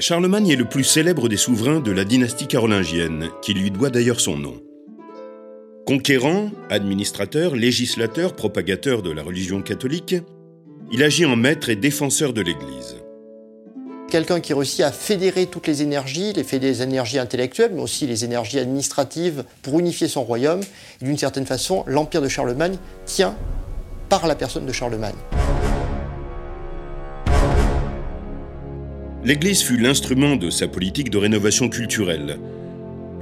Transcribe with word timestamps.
Charlemagne 0.00 0.48
est 0.48 0.56
le 0.56 0.64
plus 0.64 0.82
célèbre 0.82 1.28
des 1.28 1.36
souverains 1.36 1.78
de 1.78 1.92
la 1.92 2.04
dynastie 2.04 2.48
carolingienne, 2.48 3.28
qui 3.42 3.54
lui 3.54 3.70
doit 3.70 3.90
d'ailleurs 3.90 4.20
son 4.20 4.36
nom. 4.36 4.60
Conquérant, 5.86 6.50
administrateur, 6.68 7.54
législateur, 7.54 8.34
propagateur 8.34 9.02
de 9.02 9.12
la 9.12 9.22
religion 9.22 9.62
catholique, 9.62 10.16
il 10.90 11.02
agit 11.04 11.24
en 11.24 11.36
maître 11.36 11.68
et 11.68 11.76
défenseur 11.76 12.32
de 12.32 12.40
l'Église. 12.40 12.96
Quelqu'un 14.10 14.40
qui 14.40 14.52
réussit 14.52 14.80
à 14.80 14.90
fédérer 14.90 15.46
toutes 15.46 15.68
les 15.68 15.82
énergies, 15.82 16.32
les, 16.32 16.82
énergies 16.82 17.18
intellectuelles, 17.20 17.72
mais 17.72 17.82
aussi 17.82 18.08
les 18.08 18.24
énergies 18.24 18.58
administratives 18.58 19.44
pour 19.62 19.78
unifier 19.78 20.08
son 20.08 20.24
royaume. 20.24 20.60
D'une 21.02 21.18
certaine 21.18 21.46
façon, 21.46 21.84
l'empire 21.86 22.20
de 22.20 22.28
Charlemagne 22.28 22.78
tient 23.06 23.36
par 24.08 24.26
la 24.26 24.34
personne 24.34 24.66
de 24.66 24.72
Charlemagne. 24.72 25.14
L'Église 29.24 29.62
fut 29.62 29.78
l'instrument 29.78 30.36
de 30.36 30.50
sa 30.50 30.68
politique 30.68 31.08
de 31.08 31.16
rénovation 31.16 31.70
culturelle. 31.70 32.38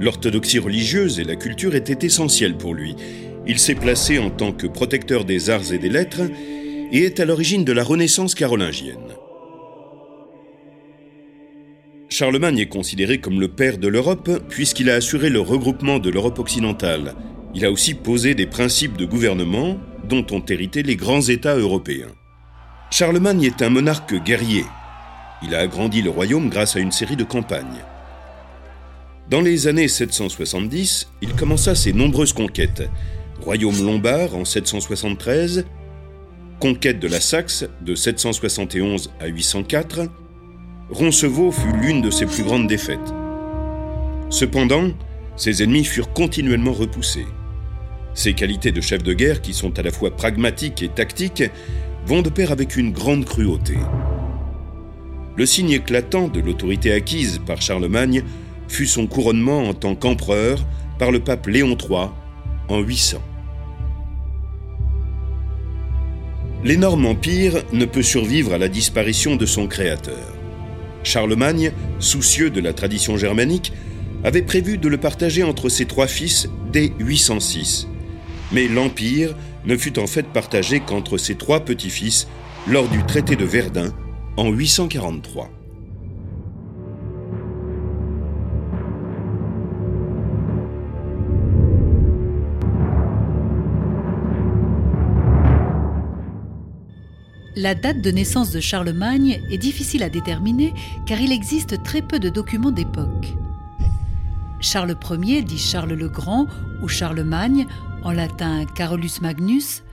L'orthodoxie 0.01 0.59
religieuse 0.59 1.21
et 1.21 1.23
la 1.23 1.37
culture 1.37 1.75
étaient 1.75 2.05
essentielles 2.05 2.57
pour 2.57 2.73
lui. 2.73 2.97
Il 3.47 3.57
s'est 3.57 3.75
placé 3.75 4.19
en 4.19 4.29
tant 4.29 4.51
que 4.51 4.67
protecteur 4.67 5.23
des 5.23 5.49
arts 5.49 5.71
et 5.71 5.77
des 5.77 5.89
lettres 5.89 6.23
et 6.91 7.03
est 7.03 7.21
à 7.21 7.25
l'origine 7.25 7.63
de 7.63 7.71
la 7.71 7.85
Renaissance 7.85 8.35
carolingienne. 8.35 9.15
Charlemagne 12.09 12.59
est 12.59 12.67
considéré 12.67 13.19
comme 13.19 13.39
le 13.39 13.47
père 13.47 13.77
de 13.77 13.87
l'Europe 13.87 14.29
puisqu'il 14.49 14.89
a 14.89 14.95
assuré 14.95 15.29
le 15.29 15.39
regroupement 15.39 15.99
de 15.99 16.09
l'Europe 16.09 16.37
occidentale. 16.37 17.15
Il 17.55 17.63
a 17.63 17.71
aussi 17.71 17.93
posé 17.93 18.35
des 18.35 18.45
principes 18.45 18.97
de 18.97 19.05
gouvernement 19.05 19.77
dont 20.09 20.25
ont 20.31 20.43
hérité 20.49 20.83
les 20.83 20.97
grands 20.97 21.21
États 21.21 21.55
européens. 21.55 22.11
Charlemagne 22.91 23.43
est 23.43 23.61
un 23.61 23.69
monarque 23.69 24.21
guerrier. 24.21 24.65
Il 25.43 25.55
a 25.55 25.59
agrandi 25.59 26.01
le 26.01 26.09
royaume 26.09 26.49
grâce 26.49 26.75
à 26.75 26.79
une 26.79 26.91
série 26.91 27.15
de 27.15 27.23
campagnes. 27.23 27.83
Dans 29.29 29.41
les 29.41 29.67
années 29.67 29.87
770, 29.87 31.09
il 31.21 31.33
commença 31.33 31.75
ses 31.75 31.93
nombreuses 31.93 32.33
conquêtes. 32.33 32.89
Royaume 33.41 33.83
lombard 33.83 34.35
en 34.35 34.45
773, 34.45 35.65
conquête 36.59 36.99
de 36.99 37.07
la 37.07 37.19
Saxe 37.19 37.65
de 37.81 37.95
771 37.95 39.11
à 39.19 39.27
804, 39.27 40.09
Roncevaux 40.89 41.51
fut 41.51 41.73
l'une 41.81 42.01
de 42.01 42.11
ses 42.11 42.25
plus 42.25 42.43
grandes 42.43 42.67
défaites. 42.67 42.99
Cependant, 44.29 44.89
ses 45.35 45.63
ennemis 45.63 45.85
furent 45.85 46.13
continuellement 46.13 46.73
repoussés. 46.73 47.25
Ses 48.13 48.33
qualités 48.33 48.71
de 48.71 48.81
chef 48.81 49.01
de 49.01 49.13
guerre, 49.13 49.41
qui 49.41 49.53
sont 49.53 49.77
à 49.79 49.81
la 49.81 49.91
fois 49.91 50.15
pragmatiques 50.15 50.83
et 50.83 50.89
tactiques, 50.89 51.43
vont 52.05 52.21
de 52.21 52.29
pair 52.29 52.51
avec 52.51 52.75
une 52.75 52.91
grande 52.91 53.25
cruauté. 53.25 53.77
Le 55.35 55.45
signe 55.47 55.71
éclatant 55.71 56.27
de 56.27 56.39
l'autorité 56.39 56.93
acquise 56.93 57.41
par 57.45 57.61
Charlemagne 57.61 58.23
fut 58.67 58.85
son 58.85 59.07
couronnement 59.07 59.63
en 59.63 59.73
tant 59.73 59.95
qu'empereur 59.95 60.63
par 60.99 61.11
le 61.11 61.19
pape 61.19 61.47
Léon 61.47 61.75
III 61.77 62.09
en 62.69 62.79
800. 62.79 63.17
L'énorme 66.63 67.05
empire 67.05 67.63
ne 67.73 67.85
peut 67.85 68.03
survivre 68.03 68.53
à 68.53 68.57
la 68.57 68.69
disparition 68.69 69.35
de 69.35 69.45
son 69.45 69.67
créateur. 69.67 70.33
Charlemagne, 71.03 71.73
soucieux 71.99 72.49
de 72.49 72.61
la 72.61 72.71
tradition 72.71 73.17
germanique, 73.17 73.73
avait 74.23 74.43
prévu 74.43 74.77
de 74.77 74.87
le 74.87 74.97
partager 74.97 75.43
entre 75.43 75.67
ses 75.67 75.85
trois 75.85 76.07
fils 76.07 76.47
dès 76.71 76.93
806. 76.99 77.87
Mais 78.53 78.67
l'Empire 78.67 79.35
ne 79.65 79.75
fut 79.75 79.99
en 79.99 80.07
fait 80.07 80.27
partagé 80.27 80.79
qu'entre 80.79 81.17
ses 81.17 81.35
trois 81.35 81.59
petits-fils 81.61 82.27
lors 82.67 82.87
du 82.87 83.03
traité 83.03 83.35
de 83.35 83.43
Verdun 83.43 83.91
en 84.37 84.49
843. 84.49 85.49
La 97.55 97.75
date 97.75 98.01
de 98.01 98.09
naissance 98.09 98.51
de 98.51 98.59
Charlemagne 98.59 99.39
est 99.51 99.59
difficile 99.59 100.01
à 100.01 100.09
déterminer 100.09 100.73
car 101.05 101.21
il 101.21 101.31
existe 101.31 101.83
très 101.83 102.01
peu 102.01 102.19
de 102.19 102.29
documents 102.29 102.71
d'époque. 102.71 103.35
Charles 104.59 104.95
Ier, 105.21 105.43
dit 105.43 105.59
Charles 105.59 105.93
le 105.93 106.09
Grand 106.09 106.47
ou 106.81 106.87
Charlemagne, 106.87 107.67
en 108.03 108.11
latin 108.11 108.65
Carolus 108.65 109.21
Magnus, 109.21 109.83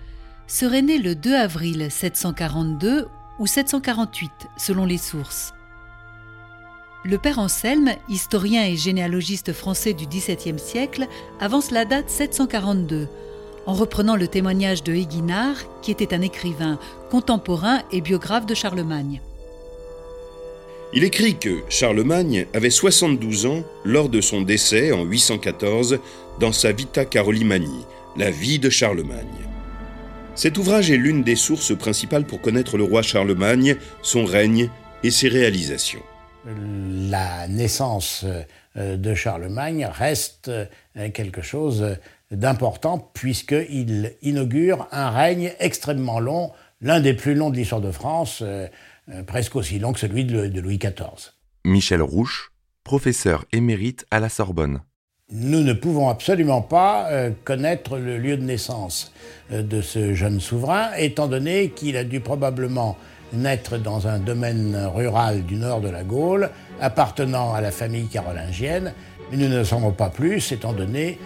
serait 0.46 0.82
né 0.82 0.98
le 0.98 1.14
2 1.14 1.34
avril 1.34 1.88
742 1.90 3.08
ou 3.40 3.46
748 3.46 4.30
selon 4.56 4.84
les 4.84 4.98
sources. 4.98 5.52
Le 7.02 7.16
père 7.16 7.38
Anselme, 7.38 7.92
historien 8.08 8.64
et 8.64 8.76
généalogiste 8.76 9.54
français 9.54 9.94
du 9.94 10.06
XVIIe 10.06 10.58
siècle, 10.58 11.08
avance 11.40 11.70
la 11.70 11.86
date 11.86 12.10
742 12.10 13.08
en 13.66 13.72
reprenant 13.72 14.16
le 14.16 14.28
témoignage 14.28 14.82
de 14.82 14.94
Héguinard, 14.94 15.56
qui 15.82 15.90
était 15.90 16.14
un 16.14 16.20
écrivain 16.20 16.78
contemporain 17.10 17.82
et 17.90 18.00
biographe 18.00 18.46
de 18.46 18.54
Charlemagne. 18.54 19.20
Il 20.92 21.04
écrit 21.04 21.38
que 21.38 21.60
Charlemagne 21.68 22.46
avait 22.52 22.70
72 22.70 23.46
ans 23.46 23.62
lors 23.84 24.08
de 24.08 24.20
son 24.20 24.42
décès 24.42 24.92
en 24.92 25.04
814 25.04 26.00
dans 26.40 26.52
sa 26.52 26.72
Vita 26.72 27.04
Carolimani, 27.04 27.86
la 28.16 28.30
vie 28.30 28.58
de 28.58 28.70
Charlemagne. 28.70 29.49
Cet 30.40 30.56
ouvrage 30.56 30.90
est 30.90 30.96
l'une 30.96 31.22
des 31.22 31.36
sources 31.36 31.76
principales 31.76 32.24
pour 32.24 32.40
connaître 32.40 32.78
le 32.78 32.84
roi 32.84 33.02
Charlemagne, 33.02 33.76
son 34.00 34.24
règne 34.24 34.70
et 35.02 35.10
ses 35.10 35.28
réalisations. 35.28 36.00
La 36.46 37.46
naissance 37.46 38.24
euh, 38.74 38.96
de 38.96 39.12
Charlemagne 39.12 39.84
reste 39.84 40.48
euh, 40.48 40.64
quelque 41.12 41.42
chose 41.42 41.98
d'important 42.30 43.10
puisqu'il 43.12 44.14
inaugure 44.22 44.88
un 44.92 45.10
règne 45.10 45.52
extrêmement 45.58 46.20
long, 46.20 46.52
l'un 46.80 47.00
des 47.00 47.12
plus 47.12 47.34
longs 47.34 47.50
de 47.50 47.56
l'histoire 47.56 47.82
de 47.82 47.92
France, 47.92 48.38
euh, 48.40 48.66
presque 49.26 49.56
aussi 49.56 49.78
long 49.78 49.92
que 49.92 50.00
celui 50.00 50.24
de, 50.24 50.58
Louis 50.58 50.78
XIV. 50.78 51.34
Michel 51.66 52.00
Rouche, 52.00 52.50
professeur 52.82 53.44
émérite 53.52 54.06
à 54.10 54.20
la 54.20 54.30
Sorbonne. 54.30 54.80
Nous 55.32 55.62
ne 55.62 55.72
pouvons 55.72 56.08
absolument 56.08 56.60
pas 56.60 57.06
euh, 57.10 57.30
connaître 57.44 57.98
le 57.98 58.18
lieu 58.18 58.36
de 58.36 58.42
naissance 58.42 59.12
de 59.50 59.80
ce 59.80 60.14
jeune 60.14 60.40
souverain, 60.40 60.90
étant 60.96 61.26
donné 61.26 61.70
qu'il 61.70 61.96
a 61.96 62.04
dû 62.04 62.20
probablement 62.20 62.96
naître 63.32 63.78
dans 63.78 64.06
un 64.06 64.18
domaine 64.18 64.76
rural 64.94 65.44
du 65.44 65.56
nord 65.56 65.80
de 65.80 65.88
la 65.88 66.04
Gaule, 66.04 66.50
appartenant 66.80 67.52
à 67.54 67.60
la 67.60 67.70
famille 67.70 68.06
carolingienne, 68.06 68.92
mais 69.30 69.36
nous 69.36 69.48
ne 69.48 69.64
savons 69.64 69.92
pas 69.92 70.08
plus, 70.08 70.52
étant 70.52 70.72
donné 70.72 71.18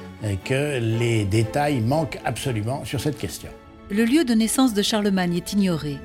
que 0.44 0.78
les 0.78 1.24
détails 1.24 1.80
manquent 1.80 2.18
absolument 2.24 2.84
sur 2.84 3.00
cette 3.00 3.18
question. 3.18 3.50
Le 3.90 4.04
lieu 4.04 4.24
de 4.24 4.34
naissance 4.34 4.72
de 4.72 4.82
Charlemagne 4.82 5.36
est 5.36 5.52
ignoré. 5.52 5.98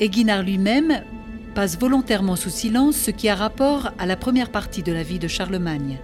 Guinard 0.00 0.42
lui-même 0.42 1.02
passe 1.54 1.78
volontairement 1.78 2.36
sous 2.36 2.50
silence 2.50 2.96
ce 2.96 3.10
qui 3.10 3.28
a 3.28 3.34
rapport 3.34 3.90
à 3.98 4.06
la 4.06 4.16
première 4.16 4.50
partie 4.50 4.82
de 4.82 4.92
la 4.92 5.02
vie 5.02 5.18
de 5.18 5.28
Charlemagne. 5.28 5.98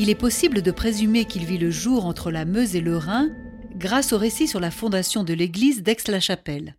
Il 0.00 0.08
est 0.08 0.14
possible 0.14 0.62
de 0.62 0.70
présumer 0.70 1.24
qu'il 1.24 1.44
vit 1.44 1.58
le 1.58 1.72
jour 1.72 2.06
entre 2.06 2.30
la 2.30 2.44
Meuse 2.44 2.76
et 2.76 2.80
le 2.80 2.96
Rhin 2.96 3.30
grâce 3.76 4.12
au 4.12 4.18
récit 4.18 4.46
sur 4.46 4.60
la 4.60 4.70
fondation 4.70 5.24
de 5.24 5.34
l'église 5.34 5.82
d'Aix-la-Chapelle. 5.82 6.76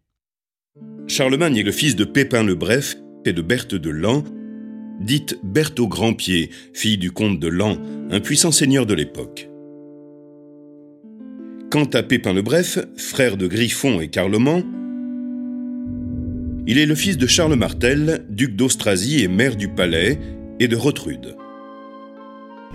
Charlemagne 1.07 1.57
est 1.57 1.63
le 1.63 1.73
fils 1.73 1.97
de 1.97 2.05
Pépin 2.05 2.43
le 2.43 2.55
Bref 2.55 2.95
et 3.25 3.33
de 3.33 3.41
Berthe 3.41 3.75
de 3.75 3.89
Lan, 3.89 4.23
dite 5.01 5.37
Berthe 5.43 5.81
au 5.81 5.87
Grand-Pied, 5.89 6.49
fille 6.73 6.97
du 6.97 7.11
comte 7.11 7.41
de 7.41 7.49
Lan, 7.49 7.77
un 8.09 8.21
puissant 8.21 8.53
seigneur 8.53 8.85
de 8.85 8.93
l'époque. 8.93 9.49
Quant 11.69 11.89
à 11.93 12.03
Pépin 12.03 12.33
le 12.33 12.41
Bref, 12.41 12.79
frère 12.95 13.35
de 13.35 13.47
Griffon 13.47 13.99
et 13.99 14.07
Carloman, 14.07 14.63
il 16.67 16.77
est 16.77 16.85
le 16.85 16.95
fils 16.95 17.17
de 17.17 17.27
Charles 17.27 17.55
Martel, 17.55 18.25
duc 18.29 18.55
d'Austrasie 18.55 19.23
et 19.23 19.27
maire 19.27 19.57
du 19.57 19.67
palais, 19.67 20.19
et 20.59 20.67
de 20.67 20.75
Rotrude. 20.75 21.35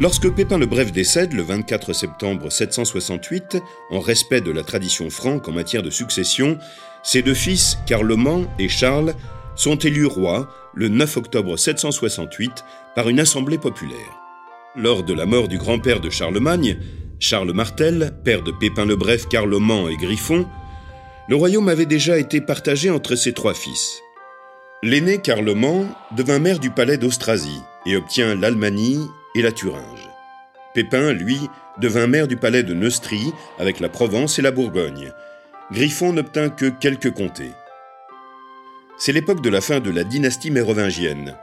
Lorsque 0.01 0.29
Pépin 0.29 0.59
le 0.59 0.67
Bref 0.67 0.91
décède 0.91 1.33
le 1.35 1.43
24 1.43 1.93
septembre 1.93 2.51
768, 2.51 3.63
en 3.91 4.01
respect 4.01 4.41
de 4.41 4.51
la 4.51 4.65
tradition 4.65 5.09
franque 5.09 5.49
en 5.49 5.53
matière 5.53 5.85
de 5.85 5.91
succession, 5.91 6.59
ses 7.05 7.23
deux 7.23 7.35
fils, 7.35 7.79
Carloman 7.87 8.49
et 8.59 8.69
Charles, 8.69 9.15
sont 9.55 9.77
élus 9.77 10.07
rois 10.07 10.49
le 10.75 10.89
9 10.89 11.17
octobre 11.17 11.57
768 11.57 12.65
par 12.97 13.09
une 13.09 13.21
assemblée 13.21 13.57
populaire. 13.57 14.19
Lors 14.75 15.05
de 15.05 15.15
la 15.15 15.27
mort 15.27 15.47
du 15.47 15.59
grand-père 15.59 16.01
de 16.01 16.11
Charlemagne, 16.11 16.77
Charles 17.21 17.53
Martel, 17.53 18.13
père 18.25 18.43
de 18.43 18.51
Pépin 18.51 18.87
le 18.87 18.97
Bref, 18.97 19.29
Carloman 19.29 19.89
et 19.89 19.97
Griffon, 19.97 20.45
le 21.29 21.37
royaume 21.37 21.69
avait 21.69 21.87
déjà 21.87 22.19
été 22.19 22.41
partagé 22.41 22.91
entre 22.91 23.15
ses 23.15 23.33
trois 23.33 23.55
fils. 23.55 24.01
L'aîné 24.83 25.19
Carloman 25.19 25.87
devint 26.17 26.41
maire 26.41 26.59
du 26.59 26.71
palais 26.71 26.99
d'Austrasie 26.99 27.61
et 27.87 27.97
obtient 27.97 28.35
l'Almanie 28.35 29.07
et 29.35 29.43
la 29.43 29.53
Thuringe. 29.53 30.09
Pépin, 30.75 31.13
lui, 31.13 31.39
devint 31.81 32.07
maire 32.07 32.29
du 32.29 32.37
palais 32.37 32.63
de 32.63 32.75
Neustrie 32.75 33.33
avec 33.59 33.81
la 33.81 33.89
Provence 33.89 34.39
et 34.39 34.43
la 34.43 34.51
Bourgogne. 34.51 35.13
Griffon 35.73 36.13
n'obtint 36.13 36.51
que 36.51 36.67
quelques 36.67 37.13
comtés. 37.13 37.53
C'est 38.99 39.13
l'époque 39.13 39.43
de 39.43 39.51
la 39.51 39.61
fin 39.61 39.81
de 39.81 39.91
la 39.91 40.05
dynastie 40.05 40.51
mérovingienne. 40.51 41.37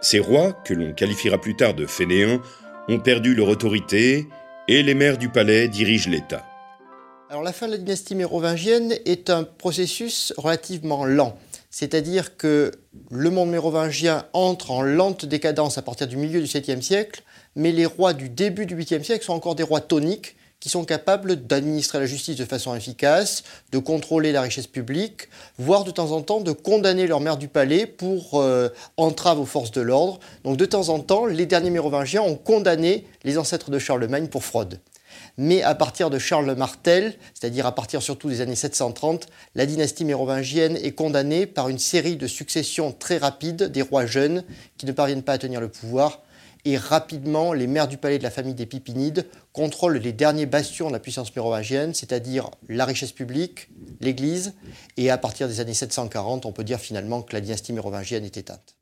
Ces 0.00 0.18
rois, 0.18 0.52
que 0.64 0.74
l'on 0.74 0.92
qualifiera 0.92 1.38
plus 1.38 1.56
tard 1.56 1.74
de 1.74 1.86
fainéants, 1.86 2.40
ont 2.88 2.98
perdu 2.98 3.34
leur 3.34 3.48
autorité 3.48 4.26
et 4.68 4.82
les 4.82 4.94
maires 4.94 5.18
du 5.18 5.28
palais 5.28 5.68
dirigent 5.68 6.10
l'État. 6.10 6.44
Alors 7.30 7.42
la 7.42 7.52
fin 7.52 7.66
de 7.66 7.72
la 7.72 7.78
dynastie 7.78 8.14
mérovingienne 8.14 8.94
est 9.04 9.30
un 9.30 9.44
processus 9.44 10.32
relativement 10.36 11.04
lent. 11.04 11.38
C'est-à-dire 11.70 12.36
que 12.36 12.72
le 13.10 13.30
monde 13.30 13.50
mérovingien 13.50 14.26
entre 14.32 14.72
en 14.72 14.82
lente 14.82 15.24
décadence 15.24 15.78
à 15.78 15.82
partir 15.82 16.08
du 16.08 16.16
milieu 16.16 16.40
du 16.40 16.46
7e 16.46 16.82
siècle, 16.82 17.22
mais 17.54 17.70
les 17.70 17.86
rois 17.86 18.12
du 18.12 18.28
début 18.28 18.66
du 18.66 18.76
8e 18.76 19.04
siècle 19.04 19.24
sont 19.24 19.32
encore 19.32 19.54
des 19.54 19.62
rois 19.62 19.80
toniques 19.80 20.36
qui 20.60 20.68
sont 20.68 20.84
capables 20.84 21.36
d'administrer 21.46 21.98
la 21.98 22.06
justice 22.06 22.36
de 22.36 22.44
façon 22.44 22.74
efficace, 22.74 23.44
de 23.72 23.78
contrôler 23.78 24.30
la 24.30 24.42
richesse 24.42 24.66
publique, 24.66 25.28
voire 25.58 25.84
de 25.84 25.90
temps 25.90 26.12
en 26.12 26.20
temps 26.20 26.40
de 26.40 26.52
condamner 26.52 27.06
leur 27.06 27.20
maire 27.20 27.38
du 27.38 27.48
palais 27.48 27.86
pour 27.86 28.40
euh, 28.40 28.68
entrave 28.98 29.40
aux 29.40 29.46
forces 29.46 29.70
de 29.70 29.80
l'ordre. 29.80 30.20
Donc 30.44 30.58
de 30.58 30.66
temps 30.66 30.90
en 30.90 30.98
temps, 30.98 31.24
les 31.24 31.46
derniers 31.46 31.70
mérovingiens 31.70 32.22
ont 32.22 32.36
condamné 32.36 33.06
les 33.24 33.38
ancêtres 33.38 33.70
de 33.70 33.78
Charlemagne 33.78 34.28
pour 34.28 34.44
fraude 34.44 34.80
mais 35.40 35.62
à 35.62 35.74
partir 35.74 36.10
de 36.10 36.18
Charles 36.18 36.54
Martel, 36.54 37.14
c'est-à-dire 37.32 37.64
à 37.64 37.74
partir 37.74 38.02
surtout 38.02 38.28
des 38.28 38.42
années 38.42 38.54
730, 38.54 39.26
la 39.54 39.64
dynastie 39.64 40.04
mérovingienne 40.04 40.76
est 40.76 40.92
condamnée 40.92 41.46
par 41.46 41.70
une 41.70 41.78
série 41.78 42.16
de 42.16 42.26
successions 42.26 42.92
très 42.92 43.16
rapides 43.16 43.62
des 43.62 43.80
rois 43.80 44.04
jeunes 44.04 44.44
qui 44.76 44.84
ne 44.84 44.92
parviennent 44.92 45.22
pas 45.22 45.32
à 45.32 45.38
tenir 45.38 45.62
le 45.62 45.70
pouvoir. 45.70 46.20
Et 46.66 46.76
rapidement, 46.76 47.54
les 47.54 47.66
maires 47.66 47.88
du 47.88 47.96
palais 47.96 48.18
de 48.18 48.22
la 48.22 48.30
famille 48.30 48.52
des 48.52 48.66
Pipinides 48.66 49.26
contrôlent 49.54 49.96
les 49.96 50.12
derniers 50.12 50.44
bastions 50.44 50.88
de 50.88 50.92
la 50.92 51.00
puissance 51.00 51.34
mérovingienne, 51.34 51.94
c'est-à-dire 51.94 52.50
la 52.68 52.84
richesse 52.84 53.12
publique, 53.12 53.70
l'Église, 54.02 54.52
et 54.98 55.08
à 55.08 55.16
partir 55.16 55.48
des 55.48 55.60
années 55.60 55.72
740, 55.72 56.44
on 56.44 56.52
peut 56.52 56.64
dire 56.64 56.80
finalement 56.80 57.22
que 57.22 57.32
la 57.32 57.40
dynastie 57.40 57.72
mérovingienne 57.72 58.26
est 58.26 58.36
éteinte. 58.36 58.76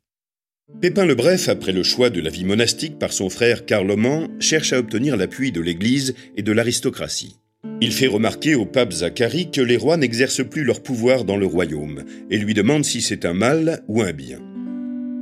Pépin 0.81 1.05
le 1.05 1.15
Bref, 1.15 1.49
après 1.49 1.73
le 1.73 1.83
choix 1.83 2.09
de 2.09 2.21
la 2.21 2.29
vie 2.29 2.45
monastique 2.45 2.97
par 2.97 3.11
son 3.11 3.29
frère 3.29 3.65
Carloman, 3.65 4.29
cherche 4.39 4.71
à 4.71 4.79
obtenir 4.79 5.17
l'appui 5.17 5.51
de 5.51 5.59
l'Église 5.59 6.15
et 6.37 6.41
de 6.41 6.53
l'aristocratie. 6.53 7.35
Il 7.81 7.91
fait 7.91 8.07
remarquer 8.07 8.55
au 8.55 8.65
pape 8.65 8.93
Zacharie 8.93 9.51
que 9.51 9.59
les 9.59 9.75
rois 9.75 9.97
n'exercent 9.97 10.47
plus 10.47 10.63
leur 10.63 10.81
pouvoir 10.81 11.25
dans 11.25 11.35
le 11.35 11.45
royaume 11.45 12.05
et 12.31 12.37
lui 12.37 12.53
demande 12.53 12.85
si 12.85 13.01
c'est 13.01 13.25
un 13.25 13.33
mal 13.33 13.83
ou 13.89 14.01
un 14.01 14.13
bien. 14.13 14.39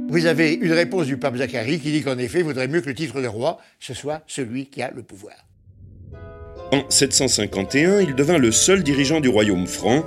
Vous 0.09 0.27
avez 0.27 0.53
une 0.53 0.73
réponse 0.73 1.07
du 1.07 1.17
pape 1.17 1.37
Zacharie 1.37 1.79
qui 1.79 1.91
dit 1.91 2.03
qu'en 2.03 2.19
effet, 2.19 2.39
il 2.39 2.45
vaudrait 2.45 2.67
mieux 2.67 2.81
que 2.81 2.89
le 2.89 2.95
titre 2.95 3.19
de 3.19 3.27
roi, 3.27 3.57
ce 3.79 3.95
soit 3.95 4.21
celui 4.27 4.67
qui 4.67 4.83
a 4.83 4.91
le 4.95 5.01
pouvoir. 5.01 5.33
En 6.71 6.87
751, 6.87 8.01
il 8.01 8.13
devint 8.13 8.37
le 8.37 8.51
seul 8.51 8.83
dirigeant 8.83 9.21
du 9.21 9.29
royaume 9.29 9.65
franc 9.65 10.03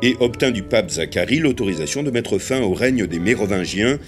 et 0.00 0.16
obtint 0.20 0.52
du 0.52 0.62
pape 0.62 0.90
Zacharie 0.90 1.40
l'autorisation 1.40 2.04
de 2.04 2.12
mettre 2.12 2.38
fin 2.38 2.60
au 2.60 2.72
règne 2.72 3.08
des 3.08 3.18
Mérovingiens 3.18 3.98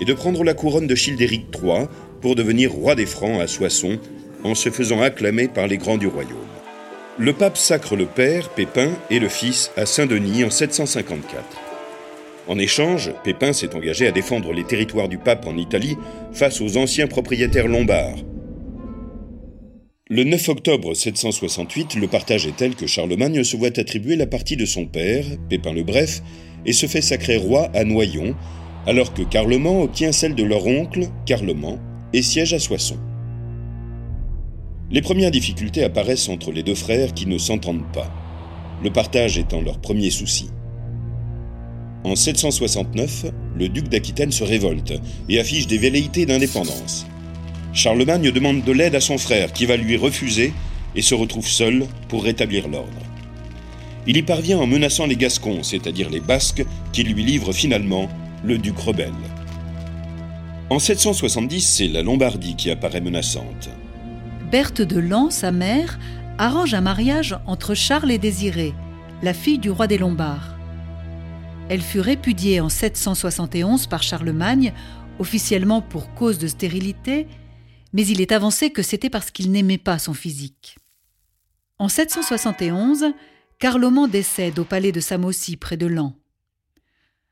et 0.00 0.04
de 0.04 0.12
prendre 0.14 0.44
la 0.44 0.54
couronne 0.54 0.86
de 0.86 0.94
Childéric 0.94 1.46
III 1.54 1.86
pour 2.20 2.34
devenir 2.34 2.72
roi 2.72 2.94
des 2.94 3.06
Francs 3.06 3.40
à 3.40 3.46
Soissons 3.46 3.98
en 4.44 4.54
se 4.54 4.70
faisant 4.70 5.00
acclamer 5.00 5.48
par 5.48 5.66
les 5.66 5.78
grands 5.78 5.98
du 5.98 6.06
royaume. 6.06 6.36
Le 7.18 7.32
pape 7.32 7.56
sacre 7.56 7.96
le 7.96 8.06
père, 8.06 8.48
Pépin, 8.50 8.90
et 9.10 9.18
le 9.18 9.28
fils 9.28 9.72
à 9.76 9.86
Saint-Denis 9.86 10.44
en 10.44 10.50
754. 10.50 11.42
En 12.46 12.58
échange, 12.58 13.12
Pépin 13.24 13.52
s'est 13.52 13.74
engagé 13.74 14.06
à 14.06 14.12
défendre 14.12 14.52
les 14.52 14.64
territoires 14.64 15.08
du 15.08 15.18
pape 15.18 15.46
en 15.46 15.56
Italie 15.56 15.96
face 16.32 16.60
aux 16.60 16.76
anciens 16.76 17.08
propriétaires 17.08 17.68
lombards. 17.68 18.16
Le 20.08 20.24
9 20.24 20.48
octobre 20.48 20.94
768, 20.94 21.96
le 21.96 22.08
partage 22.08 22.46
est 22.46 22.56
tel 22.56 22.74
que 22.74 22.86
Charlemagne 22.86 23.44
se 23.44 23.58
voit 23.58 23.78
attribuer 23.78 24.16
la 24.16 24.26
partie 24.26 24.56
de 24.56 24.64
son 24.64 24.86
père, 24.86 25.26
Pépin 25.50 25.74
le 25.74 25.82
Bref, 25.82 26.22
et 26.64 26.72
se 26.72 26.86
fait 26.86 27.02
sacrer 27.02 27.36
roi 27.36 27.68
à 27.74 27.84
Noyon, 27.84 28.34
alors 28.86 29.12
que 29.12 29.22
Carloman 29.22 29.82
obtient 29.82 30.12
celle 30.12 30.34
de 30.34 30.44
leur 30.44 30.66
oncle, 30.66 31.08
Carloman, 31.26 31.78
et 32.12 32.22
siège 32.22 32.54
à 32.54 32.58
Soissons. 32.58 32.98
Les 34.90 35.02
premières 35.02 35.30
difficultés 35.30 35.84
apparaissent 35.84 36.28
entre 36.28 36.50
les 36.50 36.62
deux 36.62 36.74
frères 36.74 37.12
qui 37.12 37.26
ne 37.26 37.36
s'entendent 37.36 37.92
pas, 37.92 38.10
le 38.82 38.90
partage 38.90 39.36
étant 39.36 39.60
leur 39.60 39.78
premier 39.78 40.10
souci. 40.10 40.48
En 42.04 42.16
769, 42.16 43.26
le 43.54 43.68
duc 43.68 43.88
d'Aquitaine 43.88 44.32
se 44.32 44.44
révolte 44.44 44.94
et 45.28 45.38
affiche 45.38 45.66
des 45.66 45.78
velléités 45.78 46.24
d'indépendance. 46.24 47.06
Charlemagne 47.74 48.30
demande 48.30 48.64
de 48.64 48.72
l'aide 48.72 48.94
à 48.94 49.00
son 49.00 49.18
frère 49.18 49.52
qui 49.52 49.66
va 49.66 49.76
lui 49.76 49.96
refuser 49.96 50.52
et 50.94 51.02
se 51.02 51.14
retrouve 51.14 51.46
seul 51.46 51.84
pour 52.08 52.24
rétablir 52.24 52.68
l'ordre. 52.68 52.88
Il 54.06 54.16
y 54.16 54.22
parvient 54.22 54.58
en 54.58 54.66
menaçant 54.66 55.06
les 55.06 55.16
Gascons, 55.16 55.62
c'est-à-dire 55.62 56.08
les 56.08 56.20
Basques, 56.20 56.64
qui 56.92 57.04
lui 57.04 57.22
livrent 57.22 57.52
finalement 57.52 58.08
le 58.44 58.58
duc 58.58 58.78
rebelle. 58.78 59.12
En 60.70 60.78
770, 60.78 61.60
c'est 61.60 61.88
la 61.88 62.02
Lombardie 62.02 62.56
qui 62.56 62.70
apparaît 62.70 63.00
menaçante. 63.00 63.70
Berthe 64.50 64.82
de 64.82 64.98
Lan, 64.98 65.30
sa 65.30 65.50
mère, 65.50 65.98
arrange 66.38 66.74
un 66.74 66.80
mariage 66.80 67.36
entre 67.46 67.74
Charles 67.74 68.10
et 68.10 68.18
Désirée, 68.18 68.74
la 69.22 69.34
fille 69.34 69.58
du 69.58 69.70
roi 69.70 69.86
des 69.86 69.98
Lombards. 69.98 70.54
Elle 71.68 71.82
fut 71.82 72.00
répudiée 72.00 72.60
en 72.60 72.68
771 72.68 73.86
par 73.86 74.02
Charlemagne, 74.02 74.72
officiellement 75.18 75.82
pour 75.82 76.14
cause 76.14 76.38
de 76.38 76.46
stérilité, 76.46 77.26
mais 77.92 78.06
il 78.06 78.20
est 78.20 78.32
avancé 78.32 78.70
que 78.70 78.82
c'était 78.82 79.10
parce 79.10 79.30
qu'il 79.30 79.50
n'aimait 79.50 79.78
pas 79.78 79.98
son 79.98 80.14
physique. 80.14 80.76
En 81.78 81.88
771, 81.88 83.06
Carloman 83.58 84.08
décède 84.08 84.58
au 84.58 84.64
palais 84.64 84.92
de 84.92 85.00
Samossi 85.00 85.56
près 85.56 85.76
de 85.76 85.86
Lan. 85.86 86.17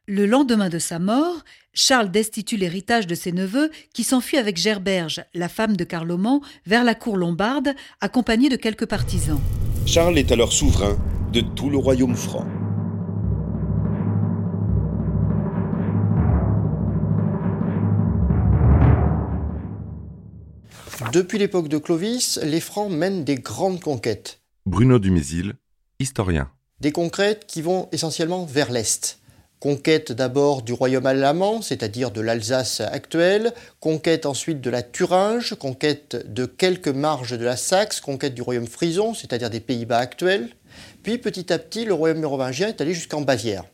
Le 0.08 0.24
lendemain 0.24 0.68
de 0.68 0.78
sa 0.78 1.00
mort, 1.00 1.42
Charles 1.74 2.12
destitue 2.12 2.56
l'héritage 2.56 3.08
de 3.08 3.16
ses 3.16 3.32
neveux 3.32 3.72
qui 3.92 4.04
s'enfuient 4.04 4.36
avec 4.36 4.56
Gerberge, 4.56 5.24
la 5.34 5.48
femme 5.48 5.76
de 5.76 5.82
Carloman, 5.82 6.38
vers 6.64 6.84
la 6.84 6.94
cour 6.94 7.16
lombarde, 7.16 7.74
accompagnée 8.00 8.48
de 8.48 8.54
quelques 8.54 8.86
partisans. 8.86 9.40
Charles 9.84 10.16
est 10.16 10.30
alors 10.30 10.52
souverain 10.52 10.96
de 11.32 11.40
tout 11.40 11.70
le 11.70 11.76
royaume 11.76 12.14
franc. 12.14 12.46
Depuis 21.12 21.38
l'époque 21.38 21.66
de 21.66 21.78
Clovis, 21.78 22.38
les 22.44 22.60
Francs 22.60 22.92
mènent 22.92 23.24
des 23.24 23.34
grandes 23.34 23.80
conquêtes. 23.80 24.40
Bruno 24.66 25.00
Dumézil, 25.00 25.54
historien. 25.98 26.48
Des 26.80 26.92
conquêtes 26.92 27.44
qui 27.48 27.60
vont 27.60 27.88
essentiellement 27.90 28.44
vers 28.44 28.70
l'Est. 28.70 29.18
Conquête 29.58 30.12
d'abord 30.12 30.60
du 30.60 30.74
royaume 30.74 31.06
allemand, 31.06 31.62
c'est-à-dire 31.62 32.10
de 32.10 32.20
l'Alsace 32.20 32.80
actuelle, 32.80 33.54
conquête 33.80 34.26
ensuite 34.26 34.60
de 34.60 34.68
la 34.68 34.82
Thuringe, 34.82 35.54
conquête 35.54 36.30
de 36.30 36.44
quelques 36.44 36.88
marges 36.88 37.38
de 37.38 37.44
la 37.44 37.56
Saxe, 37.56 38.00
conquête 38.00 38.34
du 38.34 38.42
royaume 38.42 38.66
frison, 38.66 39.14
c'est-à-dire 39.14 39.48
des 39.48 39.60
Pays-Bas 39.60 39.96
actuels. 39.96 40.50
Puis 41.02 41.16
petit 41.16 41.50
à 41.54 41.58
petit, 41.58 41.86
le 41.86 41.94
royaume 41.94 42.18
mérovingien 42.18 42.68
est 42.68 42.82
allé 42.82 42.92
jusqu'en 42.92 43.22
Bavière. 43.22 43.64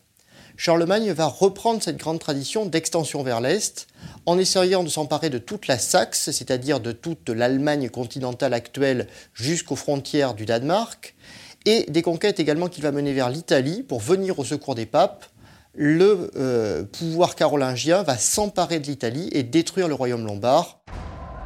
Charlemagne 0.56 1.10
va 1.10 1.26
reprendre 1.26 1.82
cette 1.82 1.96
grande 1.96 2.20
tradition 2.20 2.64
d'extension 2.64 3.24
vers 3.24 3.40
l'Est 3.40 3.88
en 4.24 4.38
essayant 4.38 4.84
de 4.84 4.88
s'emparer 4.88 5.30
de 5.30 5.38
toute 5.38 5.66
la 5.66 5.78
Saxe, 5.78 6.30
c'est-à-dire 6.30 6.78
de 6.78 6.92
toute 6.92 7.28
l'Allemagne 7.28 7.88
continentale 7.88 8.54
actuelle 8.54 9.08
jusqu'aux 9.34 9.74
frontières 9.74 10.34
du 10.34 10.46
Danemark, 10.46 11.16
et 11.64 11.86
des 11.88 12.02
conquêtes 12.02 12.38
également 12.38 12.68
qu'il 12.68 12.82
va 12.82 12.92
mener 12.92 13.12
vers 13.12 13.30
l'Italie 13.30 13.82
pour 13.82 14.00
venir 14.00 14.38
au 14.38 14.44
secours 14.44 14.74
des 14.74 14.86
papes 14.86 15.26
le 15.74 16.30
euh, 16.36 16.84
pouvoir 16.84 17.34
carolingien 17.34 18.02
va 18.02 18.18
s'emparer 18.18 18.78
de 18.78 18.86
l'Italie 18.86 19.28
et 19.32 19.42
détruire 19.42 19.88
le 19.88 19.94
royaume 19.94 20.26
lombard. 20.26 20.80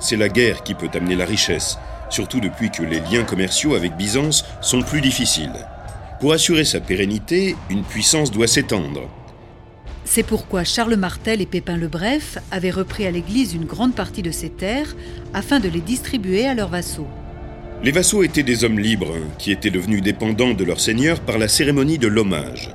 C'est 0.01 0.17
la 0.17 0.29
guerre 0.29 0.65
qui 0.65 0.75
peut 0.75 0.91
amener 0.95 1.15
la 1.15 1.25
richesse, 1.25 1.79
surtout 2.11 2.41
depuis 2.41 2.71
que 2.71 2.83
les 2.83 3.01
liens 3.01 3.23
commerciaux 3.23 3.75
avec 3.75 3.97
Byzance 3.97 4.45
sont 4.61 4.83
plus 4.83 5.01
difficiles. 5.01 5.67
Pour 6.21 6.33
assurer 6.33 6.65
sa 6.65 6.81
pérennité, 6.81 7.55
une 7.71 7.85
puissance 7.85 8.31
doit 8.31 8.49
s'étendre. 8.49 9.09
C'est 10.05 10.23
pourquoi 10.23 10.65
Charles 10.65 10.97
Martel 10.97 11.41
et 11.41 11.47
Pépin 11.47 11.77
le 11.77 11.89
Bref 11.89 12.39
avaient 12.51 12.71
repris 12.71 13.07
à 13.07 13.11
l'Église 13.11 13.55
une 13.55 13.65
grande 13.65 13.95
partie 13.95 14.23
de 14.23 14.31
ses 14.31 14.51
terres 14.51 14.97
afin 15.35 15.61
de 15.61 15.69
les 15.69 15.81
distribuer 15.81 16.47
à 16.47 16.55
leurs 16.55 16.69
vassaux. 16.69 17.09
Les 17.83 17.93
vassaux 17.93 18.23
étaient 18.23 18.43
des 18.43 18.65
hommes 18.65 18.79
libres 18.79 19.15
qui 19.39 19.53
étaient 19.53 19.71
devenus 19.71 20.03
dépendants 20.03 20.55
de 20.55 20.65
leur 20.65 20.81
seigneur 20.81 21.21
par 21.21 21.39
la 21.39 21.49
cérémonie 21.49 21.99
de 21.99 22.09
l'hommage. 22.09 22.75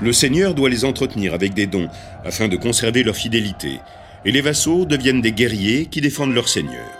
Le 0.00 0.12
seigneur 0.12 0.54
doit 0.54 0.70
les 0.70 0.84
entretenir 0.84 1.34
avec 1.34 1.54
des 1.54 1.66
dons 1.66 1.88
afin 2.24 2.48
de 2.48 2.56
conserver 2.56 3.02
leur 3.02 3.16
fidélité, 3.16 3.80
et 4.24 4.32
les 4.32 4.40
vassaux 4.40 4.84
deviennent 4.84 5.20
des 5.20 5.32
guerriers 5.32 5.86
qui 5.86 6.00
défendent 6.00 6.34
leur 6.34 6.48
seigneur. 6.48 6.90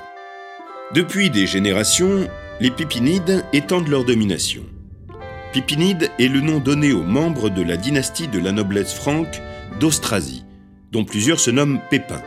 Depuis 0.94 1.30
des 1.30 1.46
générations, 1.46 2.28
les 2.60 2.70
Pipinides 2.70 3.44
étendent 3.52 3.88
leur 3.88 4.04
domination. 4.04 4.62
Pipinide 5.52 6.10
est 6.18 6.28
le 6.28 6.40
nom 6.40 6.58
donné 6.58 6.92
aux 6.92 7.02
membres 7.02 7.50
de 7.50 7.62
la 7.62 7.76
dynastie 7.76 8.28
de 8.28 8.38
la 8.38 8.52
noblesse 8.52 8.92
franque 8.92 9.40
d'Austrasie, 9.80 10.44
dont 10.92 11.04
plusieurs 11.04 11.40
se 11.40 11.50
nomment 11.50 11.80
Pépin. 11.90 12.22